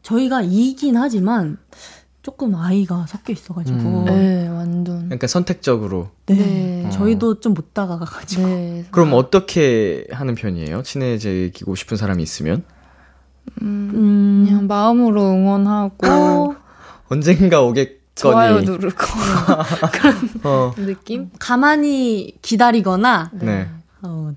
저희가 0.02 0.42
이긴 0.42 0.96
하지만 0.96 1.58
조금 2.24 2.54
아이가 2.54 3.04
섞여 3.06 3.34
있어가지고 3.34 3.78
음. 3.78 4.04
네, 4.06 4.48
완전. 4.48 5.04
그러니까 5.04 5.26
선택적으로. 5.26 6.08
네. 6.24 6.34
네. 6.84 6.90
저희도 6.90 7.40
좀 7.40 7.52
못 7.52 7.74
다가가가지고. 7.74 8.42
네. 8.46 8.84
그럼 8.90 9.12
어떻게 9.12 10.06
하는 10.10 10.34
편이에요? 10.34 10.82
친해지고 10.82 11.74
싶은 11.74 11.98
사람이 11.98 12.22
있으면? 12.22 12.64
음, 13.60 14.44
그냥 14.48 14.66
마음으로 14.66 15.22
응원하고 15.22 16.06
어, 16.06 16.56
언젠가 17.10 17.60
오겠거니. 17.60 17.98
좋아요 18.14 18.60
누르고 18.62 19.04
어, 20.48 20.70
그런 20.72 20.86
느낌? 20.86 21.30
가만히 21.38 22.38
기다리거나, 22.40 23.32
네. 23.34 23.68
어, 24.00 24.32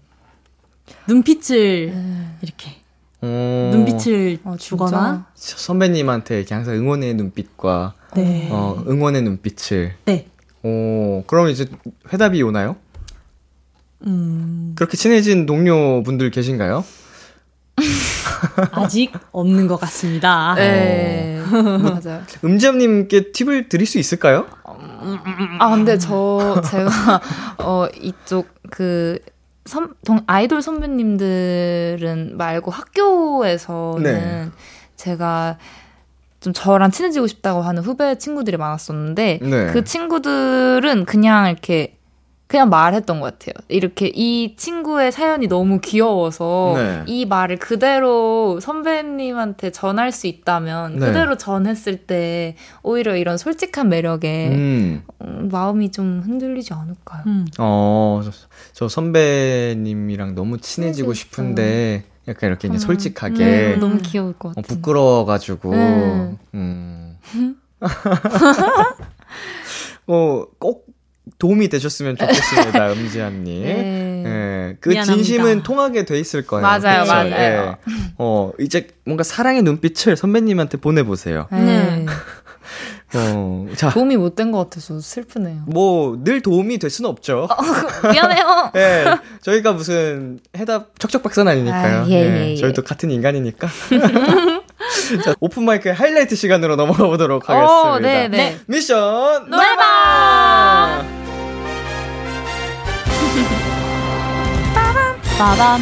눈빛을 1.08 1.92
네. 1.94 2.28
이렇게 2.42 2.82
어, 3.22 3.72
눈빛을 3.74 4.40
어, 4.44 4.56
주거나, 4.58 5.26
선배님한테 5.34 6.38
이렇게 6.38 6.54
항상 6.54 6.76
응원의 6.76 7.16
눈빛과 7.16 7.94
네, 8.16 8.50
어, 8.52 8.84
응원의 8.88 9.24
눈빛을. 9.24 9.94
네, 10.06 10.28
오, 10.64 11.24
그럼 11.26 11.50
이제 11.50 11.66
회답이 12.14 12.42
오나요? 12.44 12.76
음, 14.06 14.74
그렇게 14.76 14.98
친해진 14.98 15.46
동료분들 15.46 16.30
계신가요? 16.32 16.84
아직 18.72 19.12
없는 19.32 19.68
것 19.68 19.80
같습니다. 19.80 20.54
네. 20.56 21.42
맞아요. 21.52 22.22
음지엄님께 22.44 23.32
팁을 23.32 23.70
드릴 23.70 23.88
수 23.88 23.98
있을까요? 24.00 24.48
아, 25.60 25.70
근데 25.76 25.98
저, 25.98 26.62
제가, 26.66 27.22
어, 27.60 27.88
이쪽, 28.02 28.48
그, 28.70 29.20
선, 29.68 29.94
동, 30.06 30.22
아이돌 30.26 30.62
선배님들은 30.62 32.38
말고 32.38 32.72
학교에서는 32.72 34.04
네. 34.04 34.50
제가 34.96 35.58
좀 36.40 36.54
저랑 36.54 36.92
친해지고 36.92 37.28
싶다고 37.28 37.62
하는 37.62 37.84
후배 37.84 38.18
친구들이 38.18 38.58
많았었는데, 38.58 39.40
네. 39.42 39.72
그 39.74 39.84
친구들은 39.84 41.06
그냥 41.06 41.50
이렇게, 41.50 41.97
그냥 42.48 42.70
말했던 42.70 43.20
것 43.20 43.38
같아요. 43.38 43.54
이렇게 43.68 44.10
이 44.14 44.56
친구의 44.56 45.12
사연이 45.12 45.48
너무 45.48 45.82
귀여워서 45.82 46.74
네. 46.78 47.04
이 47.06 47.26
말을 47.26 47.58
그대로 47.58 48.60
선배님한테 48.62 49.72
전할 49.72 50.14
수 50.14 50.28
있다면 50.28 50.98
네. 50.98 51.08
그대로 51.08 51.38
전했을 51.38 51.98
때 51.98 52.56
오히려 52.84 53.18
이런 53.18 53.38
솔직한 53.38 53.90
매력에 53.90 54.50
음. 54.54 55.04
음, 55.22 55.50
마음이 55.52 55.92
좀 55.92 56.22
흔들리지 56.24 56.74
않을까요? 56.74 57.24
음, 57.28 57.46
어, 57.60 58.22
저, 58.24 58.32
저 58.72 58.88
선배님이랑 58.88 60.34
너무 60.34 60.58
친해지고 60.58 61.14
싶은데, 61.14 62.06
약간 62.30 62.50
이렇게 62.50 62.70
음. 62.70 62.78
솔직하게, 62.78 63.44
네, 63.44 63.76
너무 63.76 63.98
귀여울 63.98 64.32
것 64.34 64.50
어, 64.50 64.54
같아요. 64.54 64.76
부끄러워가지고, 64.78 65.72
네. 65.72 66.38
음. 66.54 67.18
어, 70.08 70.46
꼭 70.60 70.87
도움이 71.40 71.68
되셨으면 71.70 72.18
좋겠습니다, 72.18 72.92
음지아님. 72.94 73.64
네. 73.64 74.24
예, 74.26 74.78
그 74.80 74.90
미안합니다. 74.90 75.16
진심은 75.16 75.64
통하게 75.64 76.06
돼 76.06 76.20
있을 76.20 76.46
거예요. 76.46 76.64
맞아요, 76.64 77.02
그쵸? 77.04 77.14
맞아요. 77.14 77.32
예. 77.32 77.76
어, 78.18 78.52
이제 78.60 78.88
뭔가 79.06 79.24
사랑의 79.24 79.62
눈빛을 79.62 80.18
선배님한테 80.18 80.78
보내보세요. 80.80 81.48
네. 81.52 82.06
어, 83.16 83.66
자, 83.78 83.90
도움이 83.92 84.18
못 84.18 84.36
된 84.36 84.52
것 84.52 84.58
같아서 84.58 85.00
슬프네요. 85.00 85.62
뭐, 85.68 86.18
늘 86.26 86.42
도움이 86.42 86.78
될 86.80 86.90
수는 86.90 87.10
없죠. 87.10 87.48
미안해요. 88.12 88.72
예, 88.76 89.06
저희가 89.42 89.72
무슨 89.72 90.40
해답 90.58 91.00
척척박사는 91.00 91.50
아니니까요. 91.50 92.02
아, 92.04 92.08
예, 92.10 92.14
예, 92.16 92.52
예. 92.52 92.56
저희도 92.58 92.82
같은 92.84 93.10
인간이니까. 93.12 93.68
자, 95.24 95.34
오픈마이크 95.40 95.90
하이라이트 95.90 96.36
시간으로 96.36 96.76
넘어가 96.76 97.08
보도록 97.08 97.50
어, 97.50 97.54
하겠습니다. 97.54 98.00
네, 98.10 98.28
네. 98.28 98.58
미션 98.68 99.50
노래 99.50 99.76
빠밤. 105.38 105.82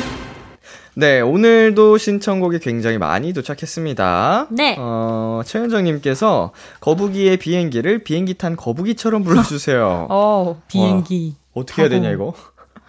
네, 0.95 1.21
오늘도 1.21 1.97
신청곡이 1.97 2.59
굉장히 2.59 2.97
많이 2.97 3.33
도착했습니다. 3.33 4.47
네. 4.51 4.75
어, 4.77 5.41
최현정님께서 5.45 6.51
거북이의 6.79 7.37
비행기를 7.37 8.03
비행기 8.03 8.35
탄 8.35 8.55
거북이처럼 8.55 9.23
불러주세요. 9.23 10.07
어, 10.11 10.61
비행기 10.67 11.35
어떻게 11.53 11.81
해야 11.83 11.89
타고. 11.89 12.01
되냐, 12.01 12.13
이거? 12.13 12.33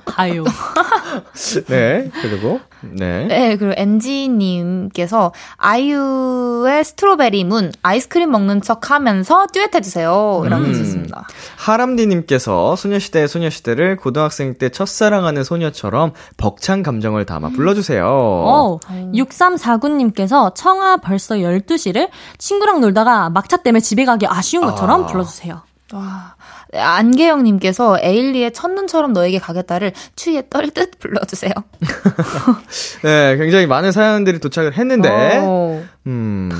가요. 0.06 0.44
네, 1.68 2.10
그리고, 2.22 2.60
네. 2.80 3.26
네, 3.26 3.56
그리고 3.56 3.74
엔지님께서 3.76 5.32
아이유의 5.56 6.84
스트로베리 6.84 7.44
문 7.44 7.72
아이스크림 7.82 8.30
먹는 8.30 8.62
척 8.62 8.90
하면서 8.90 9.46
듀엣 9.52 9.74
해주세요. 9.74 10.42
이라고 10.46 10.64
음. 10.64 10.70
해주셨습니다. 10.70 11.26
하람디님께서 11.56 12.76
소녀시대의 12.76 13.28
소녀시대를 13.28 13.96
고등학생 13.96 14.54
때 14.54 14.70
첫사랑하는 14.70 15.44
소녀처럼 15.44 16.12
벅찬 16.36 16.82
감정을 16.82 17.26
담아 17.26 17.50
불러주세요. 17.50 18.06
어, 18.06 18.78
6349님께서 19.12 20.54
청아 20.54 20.98
벌써 20.98 21.34
12시를 21.34 22.08
친구랑 22.38 22.80
놀다가 22.80 23.28
막차 23.30 23.58
때문에 23.58 23.80
집에 23.80 24.04
가기 24.04 24.26
아쉬운 24.26 24.64
것처럼 24.64 25.04
아. 25.04 25.06
불러주세요. 25.06 25.62
와. 25.92 26.35
네, 26.72 26.80
안계영님께서 26.80 27.98
에일리의 28.00 28.52
첫눈처럼 28.52 29.12
너에게 29.12 29.38
가겠다를 29.38 29.92
추위에 30.16 30.42
떨듯 30.50 30.98
불러주세요. 30.98 31.52
네, 33.02 33.36
굉장히 33.36 33.66
많은 33.66 33.92
사연들이 33.92 34.40
도착을 34.40 34.76
했는데, 34.76 35.38
어. 35.42 35.84
음, 36.06 36.50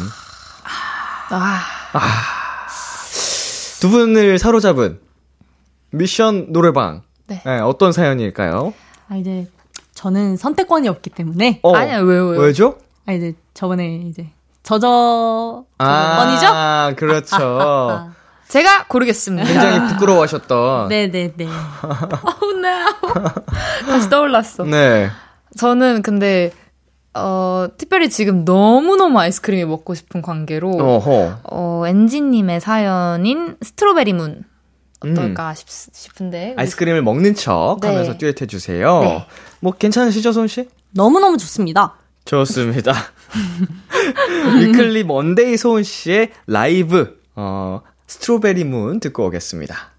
아, 1.31 1.61
두 3.81 3.91
분을 3.91 4.39
사로잡은 4.39 5.01
미션 5.91 6.53
노래방. 6.53 7.03
네. 7.27 7.43
어떤 7.63 7.91
사연일까요? 7.93 8.73
아, 9.09 9.17
이제 9.17 9.49
저는 9.95 10.37
선택권이 10.37 10.89
없기 10.89 11.11
때문에. 11.11 11.61
어, 11.63 11.75
아니야, 11.75 11.99
왜요, 11.99 12.29
왜요? 12.29 12.41
왜죠? 12.41 12.79
아, 13.07 13.13
이제 13.13 13.35
저번에 13.55 13.97
이제 14.09 14.29
저저, 14.63 15.65
아, 15.79 16.17
저번이죠? 16.17 16.47
아, 16.49 16.93
그렇죠. 16.97 18.11
제가 18.49 18.87
고르겠습니다. 18.87 19.47
굉장히 19.49 19.93
부끄러워하셨던. 19.93 20.89
네네네. 20.89 21.47
아우, 21.47 22.53
네. 22.61 22.69
아우. 22.69 23.25
다시 23.87 24.09
떠올랐어. 24.09 24.65
네. 24.65 25.11
저는 25.57 26.03
근데, 26.03 26.53
어, 27.15 27.67
특별히 27.77 28.09
지금 28.11 28.45
너무너무 28.45 29.19
아이스크림이 29.19 29.65
먹고 29.65 29.95
싶은 29.95 30.23
관계로, 30.23 30.71
어허. 30.71 31.39
어, 31.45 31.83
엔지님의 31.87 32.61
사연인 32.61 33.57
스트로베리 33.63 34.13
문. 34.13 34.45
어떨까 35.01 35.53
싶, 35.55 35.69
싶은데. 35.69 36.47
우리 36.47 36.53
음. 36.55 36.59
아이스크림을 36.59 37.03
먹는 37.03 37.35
척 37.35 37.79
네. 37.83 37.89
하면서 37.89 38.17
듀엣 38.17 38.41
해주세요. 38.43 39.01
네. 39.01 39.27
뭐, 39.61 39.73
괜찮으시죠, 39.73 40.33
소은 40.33 40.53
씨? 40.53 40.69
너무너무 40.93 41.37
좋습니다. 41.37 41.95
좋습니다. 42.25 42.93
위클리 44.61 45.05
먼데이 45.05 45.57
소은 45.57 45.83
씨의 45.83 46.31
라이브, 46.47 47.21
어, 47.37 47.83
Strawberry 48.07 48.65
Moon 48.65 49.01
듣고 49.01 49.27
오겠습니다. 49.27 49.96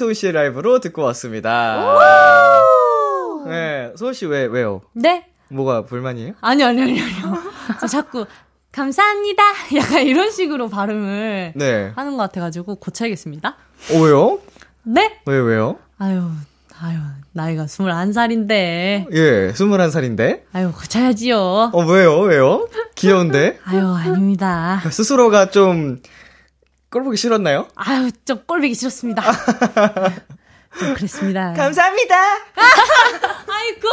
소우 0.00 0.14
씨의 0.14 0.32
라이브로 0.32 0.80
듣고 0.80 1.02
왔습니다. 1.02 1.94
네, 3.46 3.92
소우 3.96 4.14
씨 4.14 4.24
왜, 4.24 4.46
왜요? 4.46 4.80
네? 4.94 5.26
뭐가 5.50 5.84
불만이에요? 5.84 6.32
아니요, 6.40 6.68
아니요, 6.68 6.84
아니요. 6.84 7.04
아니요. 7.04 7.42
저 7.78 7.86
자꾸 7.86 8.24
감사합니다. 8.72 9.42
약간 9.76 10.06
이런 10.06 10.30
식으로 10.30 10.70
발음을 10.70 11.52
네. 11.54 11.92
하는 11.94 12.12
것 12.12 12.22
같아가지고 12.22 12.76
고쳐야겠습니다. 12.76 13.56
어, 13.92 13.98
왜요? 13.98 14.38
네? 14.84 15.18
왜, 15.26 15.36
왜요? 15.36 15.76
아유, 15.98 16.22
아유, 16.80 16.96
나이가 17.32 17.66
21살인데. 17.66 18.54
예, 19.12 19.52
21살인데? 19.52 20.44
아유, 20.54 20.72
고쳐야지요. 20.72 21.38
어, 21.74 21.84
왜요? 21.84 22.20
왜요? 22.20 22.66
귀여운데? 22.94 23.58
아유, 23.66 23.86
아닙니다. 23.86 24.80
스스로가 24.90 25.50
좀, 25.50 26.00
꼴보기 26.90 27.16
싫었나요? 27.16 27.68
아유, 27.76 28.10
좀 28.24 28.40
꼴보기 28.46 28.74
싫었습니다. 28.74 29.22
좀 30.78 30.94
그랬습니다. 30.94 31.52
감사합니다! 31.54 32.14
아이고, 33.46 33.88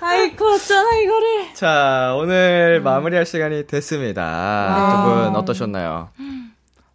아이고, 0.00 0.44
어쩌나, 0.46 0.96
이거를. 0.96 1.54
자, 1.54 2.14
오늘 2.16 2.80
마무리할 2.82 3.26
시간이 3.26 3.66
됐습니다. 3.66 5.04
두 5.04 5.24
분 5.26 5.36
어떠셨나요? 5.36 6.10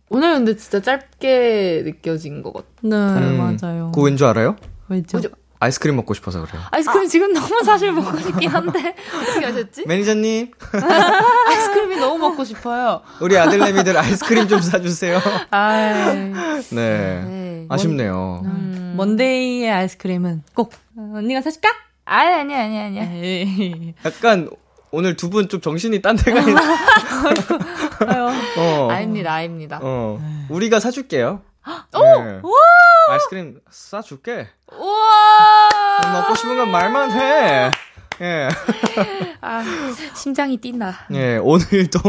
오늘 0.10 0.34
근데 0.34 0.56
진짜 0.58 0.82
짧게 0.82 1.84
느껴진 1.86 2.42
것 2.42 2.54
같아요. 2.54 2.70
네, 2.82 2.96
음, 2.96 3.58
맞아요. 3.62 3.92
그거 3.94 4.02
왠줄 4.06 4.26
알아요? 4.28 4.56
왜죠? 4.90 5.20
아이스크림 5.62 5.96
먹고 5.98 6.14
싶어서 6.14 6.42
그래요. 6.46 6.62
아이스크림 6.72 7.08
지금 7.10 7.34
너무 7.34 7.62
사실 7.66 7.92
먹고 7.92 8.18
싶긴 8.20 8.50
한데 8.50 8.96
어떻게 9.22 9.46
하셨지? 9.46 9.86
매니저님, 9.88 10.52
아이스크림이 11.48 11.98
너무 11.98 12.18
먹고 12.18 12.44
싶어요. 12.46 13.02
우리 13.20 13.38
아들내미들 13.38 13.98
아이스크림 13.98 14.48
좀 14.48 14.62
사주세요. 14.62 15.20
아, 15.52 16.14
네. 16.14 16.64
네. 16.72 17.66
아쉽네요. 17.70 18.42
음, 18.46 18.94
먼데이의 18.98 19.70
아이스크림은 19.70 20.44
꼭 20.56 20.74
어, 20.96 21.12
언니가 21.16 21.42
사줄까? 21.42 21.70
아니 22.06 22.34
아니 22.34 22.56
아니 22.56 23.00
아니. 23.02 23.94
약간 24.06 24.50
오늘 24.92 25.16
두 25.16 25.30
분 25.30 25.50
좀 25.50 25.62
정신이 25.62 26.02
딴 26.02 26.16
데가 26.16 26.40
있나? 26.40 26.62
아유. 28.08 28.30
어. 28.58 28.88
아닙니다, 28.90 29.34
아닙니다. 29.34 29.80
어. 29.84 30.20
우리가 30.50 30.80
사줄게요. 30.80 31.42
네. 31.66 32.42
아이스크림 33.10 33.60
싸줄게. 33.70 34.48
우와! 34.72 36.12
먹고 36.14 36.36
싶은 36.36 36.58
건 36.58 36.72
말만 36.72 37.12
해. 37.12 37.72
예. 38.22 38.50
아, 39.42 39.64
심장이 40.16 40.58
뛴다. 40.58 41.08
예, 41.14 41.38
오늘도 41.38 42.00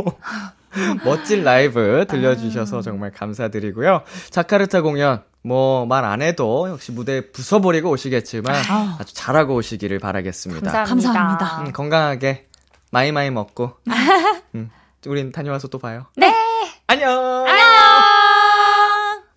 멋진 1.04 1.44
라이브 1.44 2.04
들려주셔서 2.08 2.82
정말 2.82 3.12
감사드리고요. 3.12 4.02
자카르타 4.30 4.82
공연, 4.82 5.22
뭐, 5.42 5.86
말 5.86 6.04
안 6.04 6.20
해도 6.22 6.68
역시 6.68 6.92
무대에 6.92 7.30
부숴버리고 7.30 7.86
오시겠지만 7.90 8.54
아주 8.98 9.14
잘하고 9.14 9.54
오시기를 9.54 9.98
바라겠습니다. 10.00 10.70
감사합니다. 10.84 11.12
감사합니다. 11.12 11.60
음, 11.62 11.72
건강하게 11.72 12.48
많이 12.90 13.12
많이 13.12 13.30
먹고. 13.30 13.76
음, 14.56 14.70
우린 15.06 15.30
다녀와서 15.32 15.68
또 15.68 15.78
봐요. 15.78 16.06
네. 16.16 16.34
안녕! 16.88 17.08
안녕! 17.46 17.99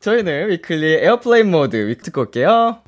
저희는 0.04 0.49
위클리 0.49 0.95
에어플레인 0.95 1.49
모드 1.49 1.78
듣고 2.04 2.22
올게요. 2.22 2.82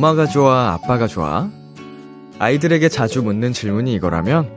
엄마가 0.00 0.24
좋아, 0.24 0.72
아빠가 0.72 1.06
좋아? 1.06 1.50
아이들에게 2.38 2.88
자주 2.88 3.22
묻는 3.22 3.52
질문이 3.52 3.92
이거라면 3.92 4.48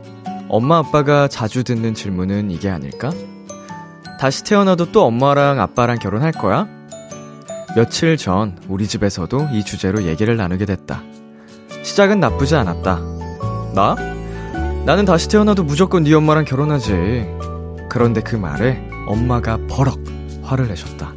엄마 0.48 0.78
아빠가 0.78 1.28
자주 1.28 1.66
듣는 1.66 1.94
질문은 1.94 2.50
이게 2.50 2.70
아닐까? 2.70 3.12
다시 4.22 4.46
태어나도 4.46 4.94
또 4.94 5.04
엄마랑 5.04 5.60
아빠랑 5.60 6.00
결혼할 6.00 6.32
거야? 6.32 6.66
며칠 7.76 8.16
전 8.16 8.58
우리 8.70 8.88
집에서도 8.88 9.50
이 9.52 9.66
주제로 9.66 10.04
얘기를 10.04 10.38
나누게 10.38 10.66
됐다. 10.66 11.04
시작은 11.84 12.22
나쁘지 12.22 12.56
않았다. 12.56 13.02
나? 13.76 13.96
나는 14.86 15.04
다시 15.04 15.28
태어나도 15.28 15.66
무조건 15.66 16.06
네 16.06 16.14
엄마랑 16.14 16.46
결혼하지. 16.46 17.28
그런데 17.90 18.22
그 18.22 18.38
말에 18.38 18.82
엄마가 19.08 19.58
버럭 19.70 20.00
화를 20.42 20.70
내셨다. 20.70 21.14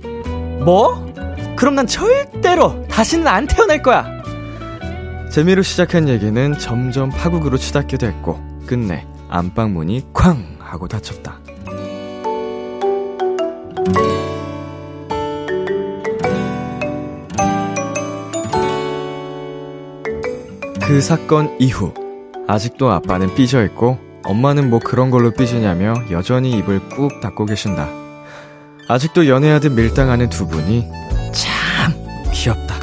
뭐? 0.65 1.15
그럼 1.55 1.77
난 1.77 1.87
절대로 1.87 2.85
다시는 2.89 3.29
안 3.29 3.47
태어날 3.47 3.83
거야! 3.83 4.16
재미로 5.31 5.63
시작한 5.63 6.09
얘기는 6.09 6.59
점점 6.59 7.11
파국으로 7.11 7.59
치닫게 7.59 7.99
됐고, 7.99 8.41
끝내 8.67 9.07
안방 9.29 9.75
문이 9.75 10.07
쾅! 10.13 10.57
하고 10.59 10.89
닫혔다. 10.89 11.39
그 20.83 21.01
사건 21.01 21.57
이후, 21.59 21.93
아직도 22.49 22.91
아빠는 22.91 23.35
삐져 23.35 23.65
있고, 23.65 23.99
엄마는 24.25 24.71
뭐 24.71 24.81
그런 24.81 25.11
걸로 25.11 25.31
삐지냐며 25.31 25.95
여전히 26.11 26.51
입을 26.59 26.89
꾹 26.89 27.21
닫고 27.21 27.47
계신다. 27.47 27.89
아직도 28.89 29.29
연애하듯 29.29 29.73
밀당하는 29.73 30.29
두 30.29 30.47
분이 30.49 30.89
참 31.33 31.93
귀엽다. 32.33 32.77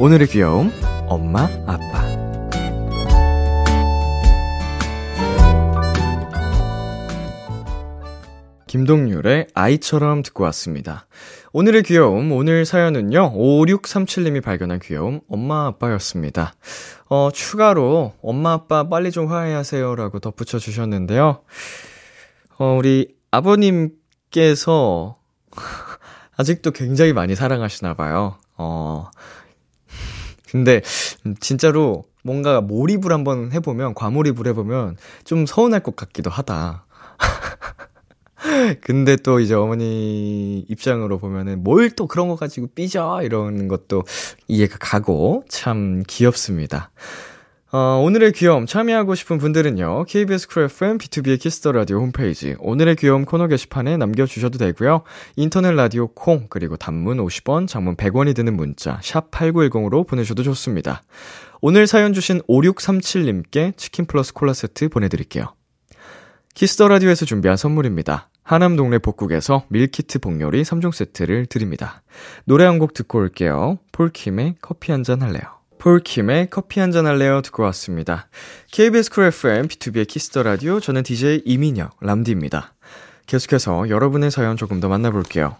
오늘의 0.00 0.28
귀여움, 0.28 0.72
엄마, 1.06 1.42
아빠. 1.66 2.02
김동률의 8.66 9.48
아이처럼 9.54 10.22
듣고 10.22 10.44
왔습니다. 10.44 11.06
오늘의 11.52 11.82
귀여움, 11.84 12.32
오늘 12.32 12.64
사연은요, 12.64 13.34
5637님이 13.34 14.42
발견한 14.42 14.80
귀여움, 14.80 15.20
엄마, 15.28 15.66
아빠였습니다. 15.66 16.54
어, 17.08 17.28
추가로, 17.32 18.14
엄마, 18.22 18.54
아빠 18.54 18.88
빨리 18.88 19.10
좀 19.12 19.26
화해하세요. 19.26 19.94
라고 19.94 20.18
덧붙여 20.18 20.58
주셨는데요. 20.58 21.42
어, 22.58 22.76
우리 22.76 23.14
아버님께서, 23.30 25.18
아직도 26.36 26.72
굉장히 26.72 27.12
많이 27.12 27.36
사랑하시나 27.36 27.94
봐요. 27.94 28.38
어, 28.56 29.10
근데, 30.54 30.82
진짜로, 31.40 32.04
뭔가 32.22 32.60
몰입을 32.60 33.10
한번 33.12 33.50
해보면, 33.52 33.94
과몰입을 33.94 34.46
해보면, 34.46 34.96
좀 35.24 35.46
서운할 35.46 35.80
것 35.82 35.96
같기도 35.96 36.30
하다. 36.30 36.86
근데 38.82 39.16
또 39.16 39.40
이제 39.40 39.54
어머니 39.54 40.60
입장으로 40.68 41.18
보면은 41.18 41.62
뭘 41.64 41.90
또 41.96 42.06
그런 42.06 42.28
거 42.28 42.36
가지고 42.36 42.68
삐져 42.74 43.20
이러는 43.22 43.68
것도 43.68 44.04
이해가 44.48 44.78
가고 44.80 45.44
참 45.48 46.02
귀엽습니다. 46.08 46.90
어, 47.76 48.00
오늘의 48.04 48.30
귀여움 48.34 48.66
참여하고 48.66 49.16
싶은 49.16 49.38
분들은요. 49.38 50.04
KBS 50.04 50.46
쿨 50.46 50.62
FM 50.66 50.96
B2B의 50.96 51.40
키스터 51.40 51.72
라디오 51.72 51.98
홈페이지 51.98 52.54
오늘의 52.60 52.94
귀여움 52.94 53.24
코너 53.24 53.48
게시판에 53.48 53.96
남겨 53.96 54.26
주셔도 54.26 54.58
되고요. 54.58 55.02
인터넷 55.34 55.72
라디오 55.72 56.06
콩 56.06 56.46
그리고 56.48 56.76
단문 56.76 57.16
50원, 57.18 57.66
장문 57.66 57.96
100원이 57.96 58.36
드는 58.36 58.54
문자 58.56 59.00
샵 59.02 59.32
#8910으로 59.32 60.06
보내셔도 60.06 60.44
좋습니다. 60.44 61.02
오늘 61.60 61.88
사연 61.88 62.12
주신 62.12 62.42
5637님께 62.42 63.76
치킨 63.76 64.06
플러스 64.06 64.32
콜라 64.32 64.52
세트 64.52 64.88
보내 64.88 65.08
드릴게요. 65.08 65.52
Kiss 66.54 66.72
the 66.72 66.86
Radio에서 66.86 67.24
준비한 67.24 67.56
선물입니다. 67.56 68.28
하남 68.44 68.76
동네 68.76 68.98
복국에서 68.98 69.64
밀키트 69.70 70.20
복요리 70.20 70.62
3종 70.62 70.92
세트를 70.92 71.46
드립니다. 71.46 72.04
노래 72.44 72.66
한 72.66 72.78
곡 72.78 72.94
듣고 72.94 73.18
올게요. 73.18 73.80
폴킴의 73.90 74.58
커피 74.62 74.92
한 74.92 75.02
잔 75.02 75.22
할래요. 75.22 75.42
폴킴의 75.84 76.48
커피 76.48 76.80
한잔 76.80 77.04
할래요 77.04 77.42
듣고 77.42 77.62
왔습니다. 77.64 78.26
KBS 78.72 79.10
쿨 79.10 79.24
FM 79.24 79.68
B2B의 79.68 80.08
키스터 80.08 80.42
라디오 80.42 80.80
저는 80.80 81.02
DJ 81.02 81.42
이민혁 81.44 81.98
람디입니다. 82.00 82.72
계속해서 83.26 83.90
여러분의 83.90 84.30
사연 84.30 84.56
조금 84.56 84.80
더 84.80 84.88
만나볼게요. 84.88 85.56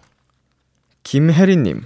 김혜리님 1.03 1.83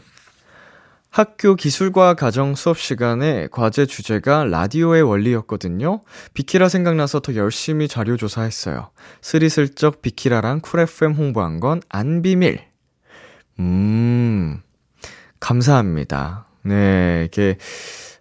학교 1.09 1.55
기술과 1.55 2.13
가정 2.13 2.55
수업 2.55 2.79
시간에 2.79 3.49
과제 3.51 3.85
주제가 3.85 4.45
라디오의 4.45 5.01
원리였거든요. 5.01 5.99
비키라 6.33 6.69
생각나서 6.69 7.19
더 7.19 7.35
열심히 7.35 7.89
자료 7.89 8.15
조사했어요. 8.15 8.91
스리슬쩍 9.19 10.01
비키라랑 10.01 10.61
Cool 10.61 10.79
FM 10.79 11.11
홍보한 11.11 11.59
건 11.59 11.81
안 11.89 12.21
비밀. 12.21 12.61
음, 13.59 14.61
감사합니다. 15.41 16.45
네, 16.63 17.25
이게 17.27 17.57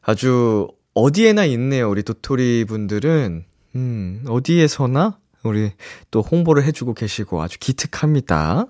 아주 0.09 0.69
어디에나 0.95 1.45
있네요. 1.45 1.91
우리 1.91 2.03
도토리 2.03 2.65
분들은. 2.65 3.45
음, 3.77 4.25
어디에서나 4.27 5.19
우리 5.43 5.73
또 6.11 6.23
홍보를 6.23 6.65
해주고 6.65 6.95
계시고 6.95 7.43
아주 7.43 7.59
기특합니다. 7.59 8.65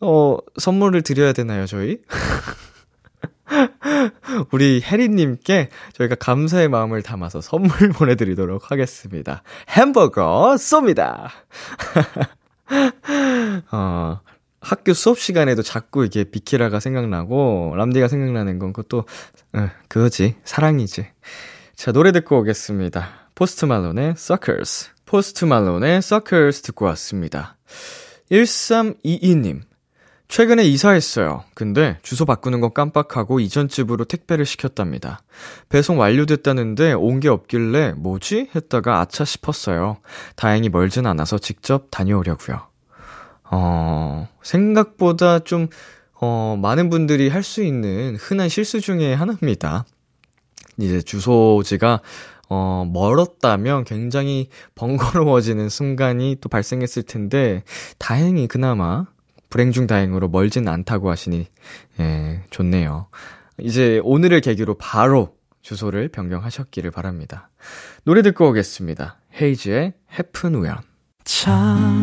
어, 0.00 0.38
선물을 0.58 1.02
드려야 1.02 1.32
되나요, 1.32 1.66
저희? 1.66 1.98
우리 4.50 4.82
혜리님께 4.82 5.68
저희가 5.92 6.16
감사의 6.16 6.68
마음을 6.68 7.02
담아서 7.02 7.40
선물 7.40 7.90
보내드리도록 7.94 8.72
하겠습니다. 8.72 9.44
햄버거 9.68 10.56
쏩니다! 10.56 11.28
어, 13.70 14.20
학교 14.60 14.92
수업 14.92 15.18
시간에도 15.18 15.62
자꾸 15.62 16.04
이게 16.04 16.24
비키라가 16.24 16.80
생각나고, 16.80 17.72
람디가 17.76 18.08
생각나는 18.08 18.58
건 18.58 18.72
그것도, 18.72 19.04
어, 19.54 19.68
그거지. 19.88 20.36
사랑이지. 20.44 21.06
자, 21.76 21.92
노래 21.92 22.12
듣고 22.12 22.38
오겠습니다. 22.40 23.08
포스트 23.34 23.64
말론의 23.64 24.10
Circles. 24.16 24.90
포스트 25.06 25.44
말론의 25.46 25.96
Circles 25.98 26.62
듣고 26.62 26.84
왔습니다. 26.86 27.56
1322님. 28.30 29.62
최근에 30.28 30.62
이사했어요. 30.64 31.42
근데 31.54 31.98
주소 32.02 32.24
바꾸는 32.24 32.60
거 32.60 32.68
깜빡하고 32.68 33.40
이전 33.40 33.66
집으로 33.66 34.04
택배를 34.04 34.46
시켰답니다. 34.46 35.22
배송 35.68 35.98
완료됐다는데 35.98 36.92
온 36.92 37.18
게 37.18 37.28
없길래 37.28 37.94
뭐지? 37.96 38.50
했다가 38.54 39.00
아차 39.00 39.24
싶었어요. 39.24 39.96
다행히 40.36 40.68
멀진 40.68 41.06
않아서 41.06 41.36
직접 41.38 41.88
다녀오려고요. 41.90 42.69
어, 43.50 44.28
생각보다 44.42 45.40
좀, 45.40 45.68
어, 46.20 46.58
많은 46.60 46.90
분들이 46.90 47.28
할 47.28 47.42
수 47.42 47.62
있는 47.62 48.16
흔한 48.16 48.48
실수 48.48 48.80
중에 48.80 49.14
하나입니다. 49.14 49.84
이제 50.78 51.00
주소지가, 51.02 52.00
어, 52.48 52.88
멀었다면 52.92 53.84
굉장히 53.84 54.48
번거로워지는 54.74 55.68
순간이 55.68 56.36
또 56.40 56.48
발생했을 56.48 57.02
텐데, 57.04 57.62
다행히 57.98 58.46
그나마 58.48 59.06
불행 59.50 59.72
중 59.72 59.86
다행으로 59.86 60.28
멀진 60.28 60.68
않다고 60.68 61.10
하시니, 61.10 61.46
예, 62.00 62.42
좋네요. 62.50 63.08
이제 63.58 64.00
오늘을 64.04 64.40
계기로 64.40 64.74
바로 64.74 65.34
주소를 65.62 66.08
변경하셨기를 66.08 66.90
바랍니다. 66.90 67.50
노래 68.04 68.22
듣고 68.22 68.48
오겠습니다. 68.48 69.18
헤이즈의 69.40 69.92
해픈 70.18 70.54
우연. 70.54 70.78
참, 71.24 72.02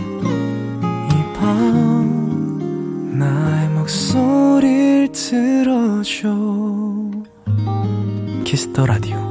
나의 3.17 3.69
목소리를 3.69 5.09
들어줘. 5.11 6.29
Kiss 8.43 8.67
the 8.67 8.85
Radio 8.85 9.30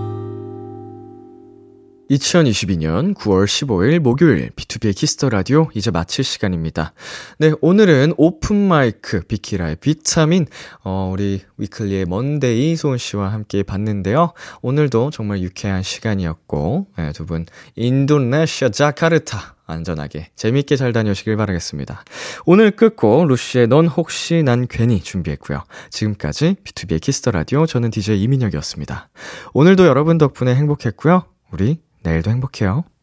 2022년 2.11 3.15
9월 3.15 3.45
15일 3.45 4.01
목요일 4.01 4.51
B2B의 4.57 4.97
키스터 4.97 5.29
라디오 5.29 5.69
이제 5.75 5.93
마칠 5.93 6.25
시간입니다. 6.25 6.93
네, 7.39 7.53
오늘은 7.61 8.15
open 8.17 8.57
mic 8.67 9.21
비키라의 9.21 9.77
비타민 9.77 10.47
어 10.83 11.11
우리 11.13 11.43
위클리의 11.59 12.07
먼데이 12.07 12.75
소은 12.75 12.99
씨와 12.99 13.33
함께 13.33 13.63
봤는데요. 13.63 14.33
오늘도 14.61 15.11
정말 15.11 15.41
유쾌한 15.41 15.85
시간이었고 15.85 16.89
네, 16.99 17.13
두분 17.13 17.47
인도네시아 17.77 18.71
자카르타 18.71 19.55
안전하게 19.67 20.31
재미있게 20.35 20.75
잘 20.75 20.93
다녀오시길 20.93 21.37
바라겠습니다. 21.37 22.03
오늘 22.45 22.73
끝곡 22.73 23.29
루시의 23.29 23.69
넌 23.69 23.87
혹시 23.87 24.43
난 24.43 24.67
괜히 24.69 25.01
준비했고요. 25.01 25.63
지금까지 25.91 26.57
B2B의 26.65 27.01
키스터 27.01 27.31
라디오 27.31 27.67
저는 27.67 27.93
DJ 27.93 28.21
이민혁이었습니다. 28.23 29.11
오늘도 29.55 29.87
여러분 29.87 30.19
덕분에 30.19 30.57
행복했고요. 30.57 31.23
우리 31.53 31.79
내일도 32.03 32.31
행복해요. 32.31 32.85